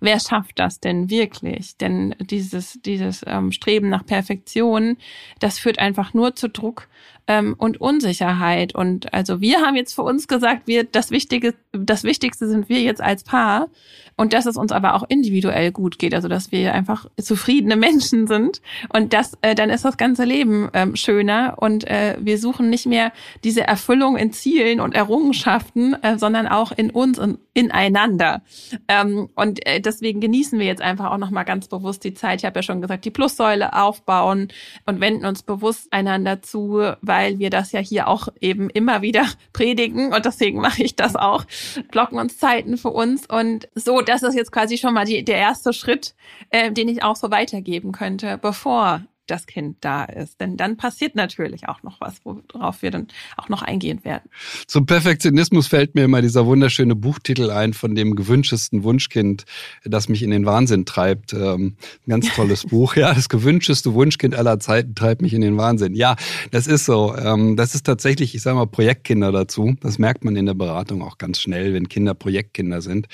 [0.00, 1.76] wer schafft das denn wirklich?
[1.76, 4.96] Denn dieses, dieses ähm, Streben nach Perfektion,
[5.38, 6.88] das führt einfach nur zu Druck
[7.26, 8.74] ähm, und Unsicherheit.
[8.74, 12.80] Und also wir haben jetzt für uns gesagt, wir das Wichtige, das Wichtigste sind wir
[12.80, 13.68] jetzt als Paar
[14.16, 18.26] und dass es uns aber auch individuell gut geht, also dass wir einfach zufriedene Menschen
[18.26, 18.62] sind
[18.92, 22.86] und das, äh, dann ist das ganze Leben ähm, schöner und äh, wir suchen nicht
[22.86, 23.12] mehr
[23.44, 28.42] diese Erfüllung in Zielen und Errungenschaften, äh, sondern auch in uns und ineinander.
[28.88, 32.40] Ähm, und äh, deswegen genießen wir jetzt einfach auch nochmal ganz bewusst die Zeit.
[32.40, 34.48] Ich habe ja schon gesagt, die Plussäule aufbauen
[34.84, 39.26] und wenden uns bewusst einander zu, weil wir das ja hier auch eben immer wieder
[39.52, 41.44] predigen und deswegen mache ich das auch.
[41.90, 45.38] Blocken uns Zeiten für uns und so das ist jetzt quasi schon mal die, der
[45.38, 46.14] erste Schritt,
[46.50, 50.40] äh, den ich auch so weitergeben könnte, bevor das Kind da ist.
[50.40, 54.30] Denn dann passiert natürlich auch noch was, worauf wir dann auch noch eingehen werden.
[54.66, 59.44] Zum Perfektionismus fällt mir immer dieser wunderschöne Buchtitel ein von dem gewünschesten Wunschkind,
[59.84, 61.32] das mich in den Wahnsinn treibt.
[61.32, 62.96] Ähm, ein ganz tolles Buch.
[62.96, 65.94] Ja, das gewünschteste Wunschkind aller Zeiten treibt mich in den Wahnsinn.
[65.94, 66.16] Ja,
[66.50, 67.14] das ist so.
[67.16, 69.76] Ähm, das ist tatsächlich, ich sage mal, Projektkinder dazu.
[69.80, 73.06] Das merkt man in der Beratung auch ganz schnell, wenn Kinder Projektkinder sind.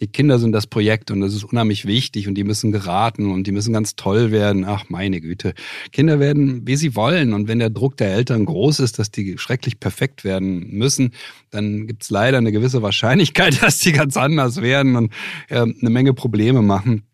[0.00, 3.46] Die Kinder sind das Projekt und das ist unheimlich wichtig und die müssen geraten und
[3.46, 4.64] die müssen ganz toll werden.
[4.64, 5.54] Ach, meine Güte.
[5.92, 7.32] Kinder werden, wie sie wollen.
[7.32, 11.12] Und wenn der Druck der Eltern groß ist, dass die schrecklich perfekt werden müssen,
[11.50, 15.12] dann gibt es leider eine gewisse Wahrscheinlichkeit, dass die ganz anders werden und
[15.48, 17.04] äh, eine Menge Probleme machen.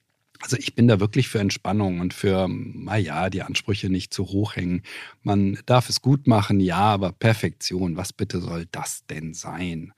[0.40, 4.56] Also ich bin da wirklich für Entspannung und für, naja, die Ansprüche nicht zu hoch
[4.56, 4.82] hängen.
[5.22, 9.94] Man darf es gut machen, ja, aber Perfektion, was bitte soll das denn sein?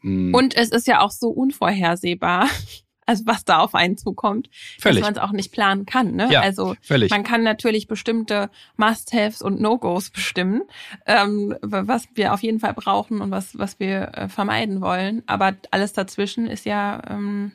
[0.00, 0.32] Hm.
[0.32, 2.48] Und es ist ja auch so unvorhersehbar
[3.10, 4.48] also was da auf einen zukommt,
[4.78, 5.00] völlig.
[5.00, 6.14] dass man es auch nicht planen kann.
[6.14, 6.28] Ne?
[6.30, 7.10] Ja, also völlig.
[7.10, 10.62] man kann natürlich bestimmte Must-Haves und No-Gos bestimmen,
[11.06, 15.24] ähm, was wir auf jeden Fall brauchen und was, was wir äh, vermeiden wollen.
[15.26, 17.50] Aber alles dazwischen ist ja ähm,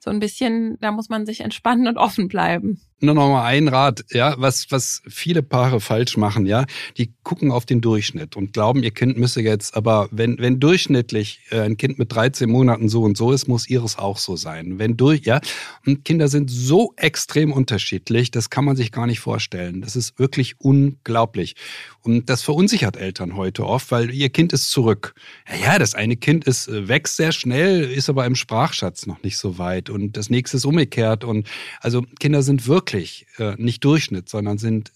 [0.00, 3.68] so ein bisschen, da muss man sich entspannen und offen bleiben nur noch mal ein
[3.68, 6.64] Rat, ja, was, was viele Paare falsch machen, ja,
[6.96, 11.40] die gucken auf den Durchschnitt und glauben, ihr Kind müsse jetzt, aber wenn, wenn durchschnittlich
[11.50, 14.78] äh, ein Kind mit 13 Monaten so und so ist, muss ihres auch so sein.
[14.78, 15.40] Wenn durch, ja,
[15.86, 19.80] und Kinder sind so extrem unterschiedlich, das kann man sich gar nicht vorstellen.
[19.80, 21.56] Das ist wirklich unglaublich.
[22.00, 25.14] Und das verunsichert Eltern heute oft, weil ihr Kind ist zurück.
[25.48, 29.22] Ja, ja, das eine Kind ist, äh, wächst sehr schnell, ist aber im Sprachschatz noch
[29.22, 31.48] nicht so weit und das nächste ist umgekehrt und
[31.80, 34.92] also Kinder sind wirklich wirklich äh, nicht Durchschnitt, sondern sind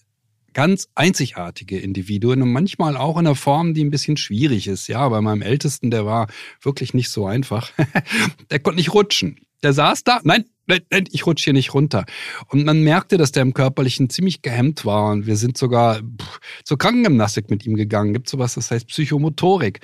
[0.53, 4.87] ganz einzigartige Individuen und manchmal auch in einer Form, die ein bisschen schwierig ist.
[4.87, 6.27] Ja, bei meinem Ältesten, der war
[6.61, 7.71] wirklich nicht so einfach.
[8.51, 9.39] der konnte nicht rutschen.
[9.63, 12.05] Der saß da, nein, nein, nein, ich rutsche hier nicht runter.
[12.49, 15.11] Und man merkte, dass der im Körperlichen ziemlich gehemmt war.
[15.11, 18.13] Und wir sind sogar pff, zur Krankengymnastik mit ihm gegangen.
[18.13, 19.79] Gibt sowas, das heißt Psychomotorik.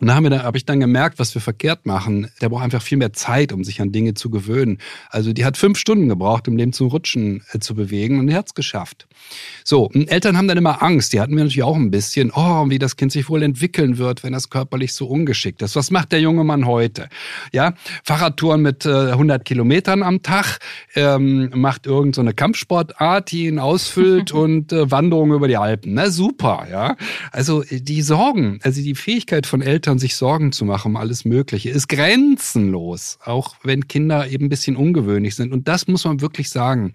[0.00, 2.28] Und da habe hab ich dann gemerkt, was wir verkehrt machen.
[2.40, 4.78] Der braucht einfach viel mehr Zeit, um sich an Dinge zu gewöhnen.
[5.10, 8.38] Also die hat fünf Stunden gebraucht, um den zum Rutschen äh, zu bewegen und er
[8.38, 9.06] hat es geschafft.
[9.64, 11.12] So, Eltern haben dann immer Angst.
[11.12, 12.32] Die hatten wir natürlich auch ein bisschen.
[12.34, 15.76] Oh, wie das Kind sich wohl entwickeln wird, wenn das körperlich so ungeschickt ist.
[15.76, 17.08] Was macht der junge Mann heute?
[17.52, 20.58] Ja, Fahrradtouren mit äh, 100 Kilometern am Tag,
[20.96, 25.94] ähm, macht irgendeine so Kampfsportart, die ihn ausfüllt und äh, Wanderungen über die Alpen.
[25.94, 26.96] Na super, ja.
[27.30, 31.24] Also die Sorgen, also die Fähigkeit von Eltern Eltern sich Sorgen zu machen um alles
[31.24, 35.52] Mögliche, ist grenzenlos, auch wenn Kinder eben ein bisschen ungewöhnlich sind.
[35.52, 36.92] Und das muss man wirklich sagen.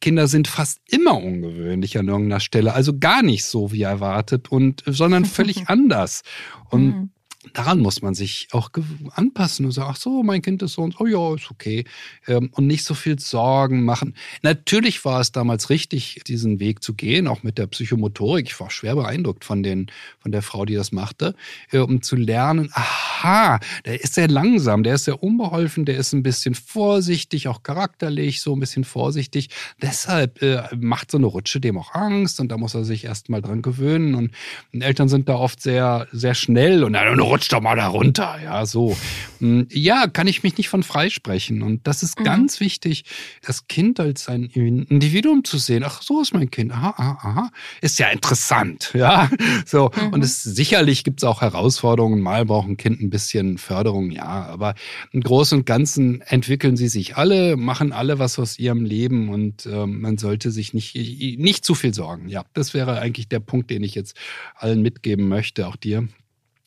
[0.00, 4.84] Kinder sind fast immer ungewöhnlich an irgendeiner Stelle, also gar nicht so wie erwartet und,
[4.86, 6.22] sondern völlig anders.
[6.68, 7.10] Und mhm
[7.54, 8.70] daran muss man sich auch
[9.12, 11.84] anpassen und sagen, ach so, mein Kind ist so und oh ja, ist okay.
[12.26, 14.14] Ähm, und nicht so viel Sorgen machen.
[14.42, 18.48] Natürlich war es damals richtig, diesen Weg zu gehen, auch mit der Psychomotorik.
[18.48, 21.34] Ich war schwer beeindruckt von, den, von der Frau, die das machte,
[21.70, 26.12] äh, um zu lernen, aha, der ist sehr langsam, der ist sehr unbeholfen, der ist
[26.12, 29.48] ein bisschen vorsichtig, auch charakterlich, so ein bisschen vorsichtig.
[29.80, 33.30] Deshalb äh, macht so eine Rutsche dem auch Angst und da muss er sich erst
[33.30, 34.14] mal dran gewöhnen.
[34.14, 34.30] Und,
[34.72, 38.38] Eltern sind da oft sehr, sehr schnell und eine rutsch doch mal da runter.
[38.42, 38.96] Ja, so.
[39.38, 41.62] Hm, ja, kann ich mich nicht von freisprechen.
[41.62, 42.24] Und das ist mhm.
[42.24, 43.04] ganz wichtig,
[43.42, 45.82] das Kind als ein Individuum zu sehen.
[45.84, 46.72] Ach, so ist mein Kind.
[46.72, 47.50] Aha, aha, aha.
[47.80, 48.92] Ist ja interessant.
[49.00, 49.30] Ja,
[49.64, 49.90] so.
[49.96, 50.12] Mhm.
[50.12, 52.20] Und es sicherlich gibt es auch Herausforderungen.
[52.20, 54.24] Mal braucht ein Kind ein bisschen Förderung, ja.
[54.24, 54.74] Aber
[55.12, 59.64] im Großen und Ganzen entwickeln sie sich alle, machen alle was aus ihrem Leben und
[59.64, 60.96] ähm, man sollte sich nicht,
[61.38, 62.28] nicht zu viel sorgen.
[62.28, 64.16] Ja, das wäre eigentlich der Punkt, den ich jetzt
[64.54, 66.06] allen mitgeben möchte, auch dir.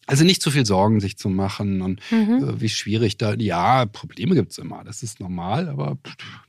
[0.06, 2.43] Also nicht zu viel Sorgen sich zu machen und mhm.
[2.43, 3.34] äh, wie schwierig da.
[3.36, 5.97] Ja, Probleme gibt's immer, das ist normal, aber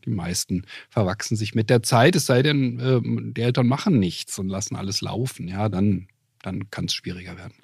[0.04, 3.00] die meisten verwachsen sich mit der Zeit, es sei denn, äh,
[3.32, 5.48] die Eltern machen nichts und lassen alles laufen.
[5.48, 6.08] Ja, dann,
[6.42, 7.54] dann kann es schwieriger werden.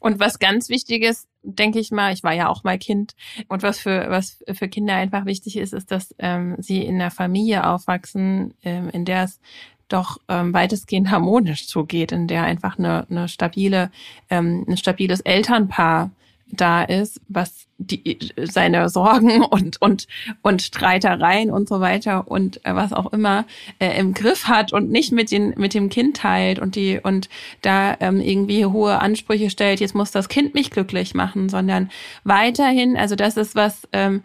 [0.00, 3.14] Und was ganz wichtig ist, denke ich mal, ich war ja auch mal Kind
[3.48, 7.10] und was für was für Kinder einfach wichtig ist, ist, dass ähm, sie in einer
[7.10, 9.40] Familie aufwachsen, ähm, in der es
[9.88, 13.90] doch ähm, weitestgehend harmonisch zugeht, in der einfach eine, eine stabile,
[14.30, 16.10] ähm, ein stabiles Elternpaar
[16.50, 20.06] da ist, was die, seine Sorgen und, und,
[20.42, 23.44] und Streitereien und so weiter und äh, was auch immer
[23.78, 27.28] äh, im Griff hat und nicht mit, den, mit dem Kind teilt und die und
[27.62, 31.90] da ähm, irgendwie hohe Ansprüche stellt, jetzt muss das Kind mich glücklich machen, sondern
[32.24, 34.22] weiterhin, also das ist was, ähm,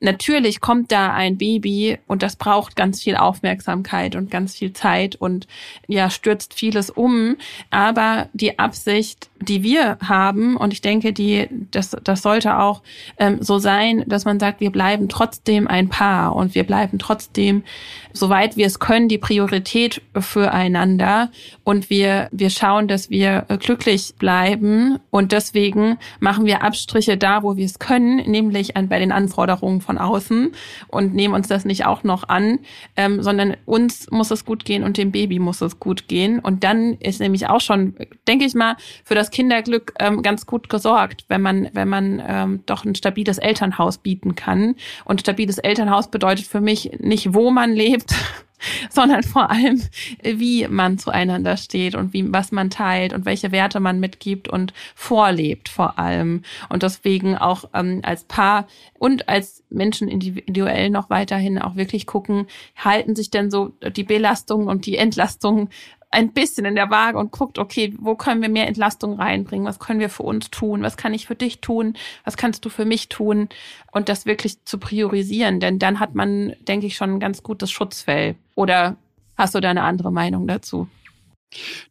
[0.00, 5.16] natürlich kommt da ein Baby und das braucht ganz viel Aufmerksamkeit und ganz viel Zeit
[5.16, 5.46] und
[5.86, 7.36] ja, stürzt vieles um.
[7.70, 12.82] Aber die Absicht, die wir haben, und ich denke, die, das, das sollte auch
[13.18, 17.64] ähm, so sein, dass man sagt, wir bleiben trotzdem ein Paar und wir bleiben trotzdem,
[18.12, 21.30] soweit wir es können, die Priorität füreinander
[21.64, 27.56] und wir, wir schauen, dass wir glücklich bleiben und deswegen machen wir Abstriche da, wo
[27.56, 30.52] wir es können, nämlich an, bei den Anforderungen von außen
[30.88, 32.58] und nehmen uns das nicht auch noch an,
[32.96, 36.40] ähm, sondern uns muss es gut gehen und dem Baby muss es gut gehen.
[36.40, 37.94] Und dann ist nämlich auch schon,
[38.28, 42.60] denke ich mal, für das Kinderglück ähm, ganz gut gesorgt, wenn man, wenn man ähm,
[42.66, 44.74] doch ein stabiles Elternhaus bieten kann.
[45.04, 48.14] Und stabiles Elternhaus bedeutet für mich nicht, wo man lebt,
[48.90, 49.82] sondern vor allem,
[50.22, 54.72] wie man zueinander steht und wie, was man teilt und welche Werte man mitgibt und
[54.94, 56.42] vorlebt vor allem.
[56.68, 58.66] Und deswegen auch ähm, als Paar
[58.98, 62.46] und als Menschen individuell noch weiterhin auch wirklich gucken,
[62.76, 65.68] halten sich denn so die Belastungen und die Entlastungen
[66.16, 69.66] ein bisschen in der Waage und guckt, okay, wo können wir mehr Entlastung reinbringen?
[69.66, 70.82] Was können wir für uns tun?
[70.82, 71.92] Was kann ich für dich tun?
[72.24, 73.50] Was kannst du für mich tun?
[73.92, 77.70] Und das wirklich zu priorisieren, denn dann hat man, denke ich, schon ein ganz gutes
[77.70, 78.34] Schutzfell.
[78.54, 78.96] Oder
[79.36, 80.88] hast du da eine andere Meinung dazu?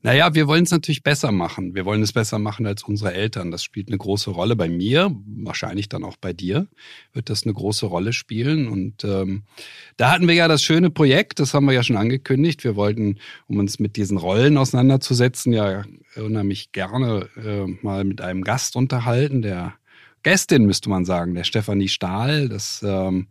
[0.02, 1.76] Naja, wir wollen es natürlich besser machen.
[1.76, 3.52] Wir wollen es besser machen als unsere Eltern.
[3.52, 6.68] Das spielt eine große Rolle bei mir, wahrscheinlich dann auch bei dir
[7.14, 8.68] wird das eine große Rolle spielen.
[8.68, 9.44] Und ähm,
[9.98, 12.64] da hatten wir ja das schöne Projekt, das haben wir ja schon angekündigt.
[12.64, 15.84] Wir wollten, um uns mit diesen Rollen auseinanderzusetzen, ja
[16.16, 19.74] unheimlich gerne äh, mal mit einem Gast unterhalten, der
[20.24, 22.50] Gästin müsste man sagen, der Stefanie Stahl.
[22.50, 23.28] Das ähm,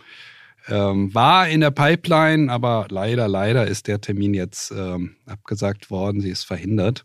[0.69, 6.21] ähm, war in der Pipeline, aber leider, leider ist der Termin jetzt ähm, abgesagt worden.
[6.21, 7.05] Sie ist verhindert.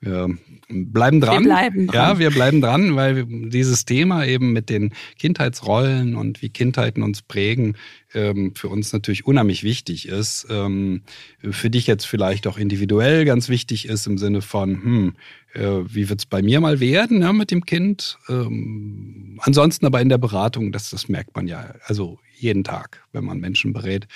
[0.00, 0.28] Wir
[0.68, 1.44] bleiben dran.
[1.44, 1.94] Wir bleiben dran.
[1.94, 7.22] Ja, wir bleiben dran, weil dieses Thema eben mit den Kindheitsrollen und wie Kindheiten uns
[7.22, 7.76] prägen,
[8.14, 10.46] ähm, für uns natürlich unheimlich wichtig ist.
[10.50, 11.02] Ähm,
[11.50, 15.14] für dich jetzt vielleicht auch individuell ganz wichtig ist im Sinne von, hm,
[15.54, 18.18] äh, wie wird's bei mir mal werden ja, mit dem Kind?
[18.28, 23.24] Ähm, ansonsten aber in der Beratung, das, das merkt man ja, also jeden Tag, wenn
[23.24, 24.06] man Menschen berät,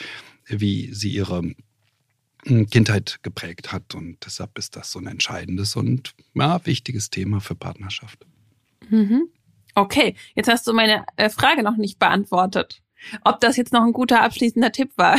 [0.46, 1.42] wie sie ihre
[2.44, 3.94] hm, Kindheit geprägt hat.
[3.94, 8.26] Und deshalb ist das so ein entscheidendes und ja, wichtiges Thema für Partnerschaft.
[8.88, 9.28] Mhm.
[9.74, 12.82] Okay, jetzt hast du meine äh, Frage noch nicht beantwortet.
[13.24, 15.16] Ob das jetzt noch ein guter abschließender Tipp war,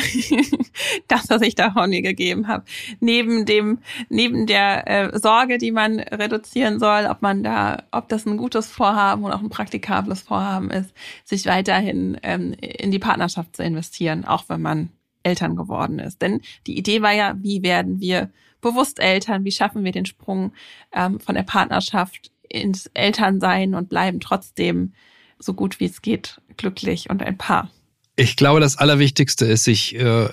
[1.08, 2.66] das, was ich da Honey gegeben habe.
[3.00, 3.80] Neben dem,
[4.10, 8.68] neben der äh, Sorge, die man reduzieren soll, ob man da, ob das ein gutes
[8.70, 14.26] Vorhaben und auch ein praktikables Vorhaben ist, sich weiterhin ähm, in die Partnerschaft zu investieren,
[14.26, 14.90] auch wenn man
[15.24, 16.22] Eltern geworden ist.
[16.22, 18.30] Denn die Idee war ja, wie werden wir
[18.62, 20.54] bewusst Eltern, wie schaffen wir den Sprung
[20.92, 24.94] ähm, von der Partnerschaft ins Elternsein und bleiben trotzdem
[25.40, 27.70] so gut wie es geht glücklich und ein Paar.
[28.16, 30.30] Ich glaube, das Allerwichtigste ist, sich äh,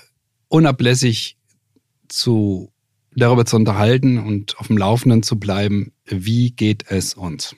[0.48, 1.36] unablässig
[2.08, 2.72] zu
[3.14, 7.56] darüber zu unterhalten und auf dem Laufenden zu bleiben, wie geht es uns.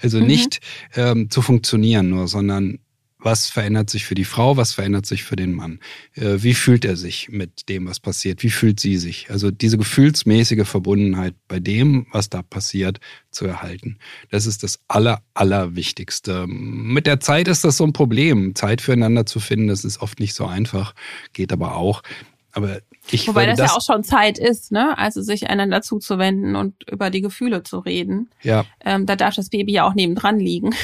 [0.00, 0.26] Also mhm.
[0.26, 0.60] nicht
[0.94, 2.78] ähm, zu funktionieren nur, sondern
[3.24, 4.56] was verändert sich für die Frau?
[4.56, 5.80] Was verändert sich für den Mann?
[6.14, 8.42] Äh, wie fühlt er sich mit dem, was passiert?
[8.42, 9.30] Wie fühlt sie sich?
[9.30, 13.00] Also diese gefühlsmäßige Verbundenheit bei dem, was da passiert,
[13.30, 13.98] zu erhalten.
[14.30, 16.46] Das ist das Aller, Allerwichtigste.
[16.46, 18.54] Mit der Zeit ist das so ein Problem.
[18.54, 20.94] Zeit füreinander zu finden, das ist oft nicht so einfach,
[21.32, 22.02] geht aber auch.
[22.52, 22.78] Aber
[23.10, 24.96] ich Wobei das, das, ja auch schon Zeit ist, ne?
[24.96, 28.30] Also sich einander zuzuwenden und über die Gefühle zu reden.
[28.42, 28.64] Ja.
[28.84, 30.74] Ähm, da darf das Baby ja auch nebendran liegen.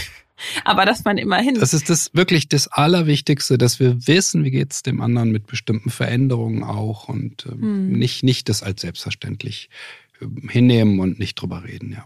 [0.64, 1.54] Aber dass man immerhin.
[1.54, 5.90] Das ist das wirklich das Allerwichtigste, dass wir wissen, wie geht's dem anderen mit bestimmten
[5.90, 7.92] Veränderungen auch und ähm, hm.
[7.92, 9.70] nicht, nicht das als selbstverständlich
[10.20, 12.04] äh, hinnehmen und nicht drüber reden, ja.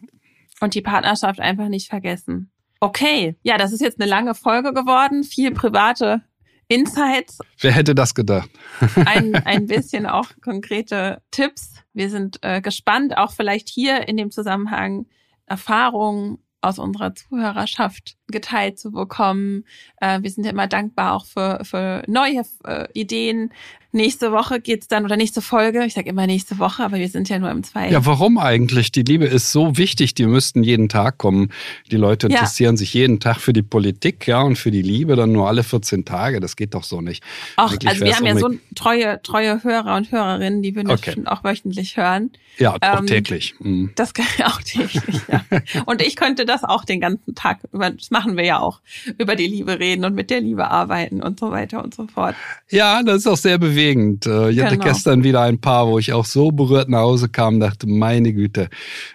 [0.60, 2.50] Und die Partnerschaft einfach nicht vergessen.
[2.80, 6.22] Okay, ja, das ist jetzt eine lange Folge geworden, viel private
[6.68, 7.38] Insights.
[7.60, 8.50] Wer hätte das gedacht?
[9.04, 11.74] ein, ein bisschen auch konkrete Tipps.
[11.92, 15.06] Wir sind äh, gespannt, auch vielleicht hier in dem Zusammenhang
[15.46, 19.64] Erfahrungen aus unserer Zuhörerschaft geteilt zu bekommen.
[20.00, 23.50] Äh, wir sind ja immer dankbar auch für, für neue äh, Ideen.
[23.94, 25.84] Nächste Woche geht's dann oder nächste Folge.
[25.84, 27.92] Ich sage immer nächste Woche, aber wir sind ja nur im zweiten.
[27.92, 28.90] Ja, warum eigentlich?
[28.90, 31.52] Die Liebe ist so wichtig, die müssten jeden Tag kommen.
[31.92, 32.78] Die Leute interessieren ja.
[32.78, 36.04] sich jeden Tag für die Politik, ja, und für die Liebe dann nur alle 14
[36.04, 36.40] Tage.
[36.40, 37.22] Das geht doch so nicht.
[37.54, 41.14] Auch, also wir haben ja so treue, treue Hörer und Hörerinnen, die würden okay.
[41.26, 42.32] auch wöchentlich hören.
[42.58, 43.54] Ja, auch ähm, täglich.
[43.60, 43.92] Mhm.
[43.94, 44.12] Das
[44.44, 45.44] auch täglich, ja.
[45.86, 48.80] Und ich könnte das auch den ganzen Tag über, das machen wir ja auch,
[49.18, 52.36] über die Liebe reden und mit der Liebe arbeiten und so weiter und so fort.
[52.70, 54.24] Ja, das ist auch sehr bewegend.
[54.26, 54.84] Äh, ich hatte genau.
[54.84, 58.70] gestern wieder ein paar, wo ich auch so berührt nach Hause kam, dachte, meine Güte,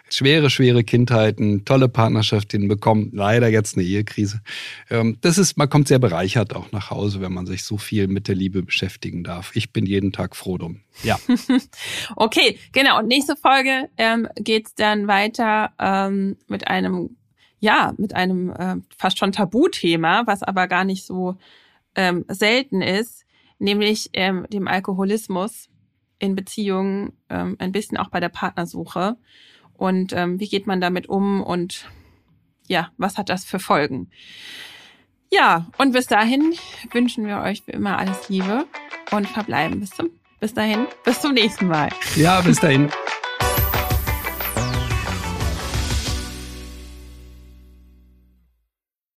[0.09, 4.41] schwere, schwere Kindheiten, tolle Partnerschaften bekommen, leider jetzt eine Ehekrise.
[4.89, 8.07] Ähm, das ist, man kommt sehr bereichert auch nach Hause, wenn man sich so viel
[8.07, 9.51] mit der Liebe beschäftigen darf.
[9.55, 10.81] Ich bin jeden Tag froh drum.
[11.03, 11.17] Ja.
[12.17, 12.99] okay, genau.
[12.99, 17.15] Und nächste Folge ähm, geht dann weiter ähm, mit einem,
[17.59, 21.37] ja, mit einem äh, fast schon Tabuthema, was aber gar nicht so
[21.95, 23.25] ähm, selten ist,
[23.57, 25.69] nämlich ähm, dem Alkoholismus
[26.19, 29.17] in Beziehungen, ähm, ein bisschen auch bei der Partnersuche.
[29.73, 31.89] Und ähm, wie geht man damit um und
[32.67, 34.09] ja, was hat das für Folgen?
[35.31, 36.53] Ja, und bis dahin
[36.91, 38.65] wünschen wir euch wie immer alles Liebe
[39.11, 41.89] und verbleiben bis zum bis dahin, bis zum nächsten Mal.
[42.15, 42.89] Ja, bis dahin.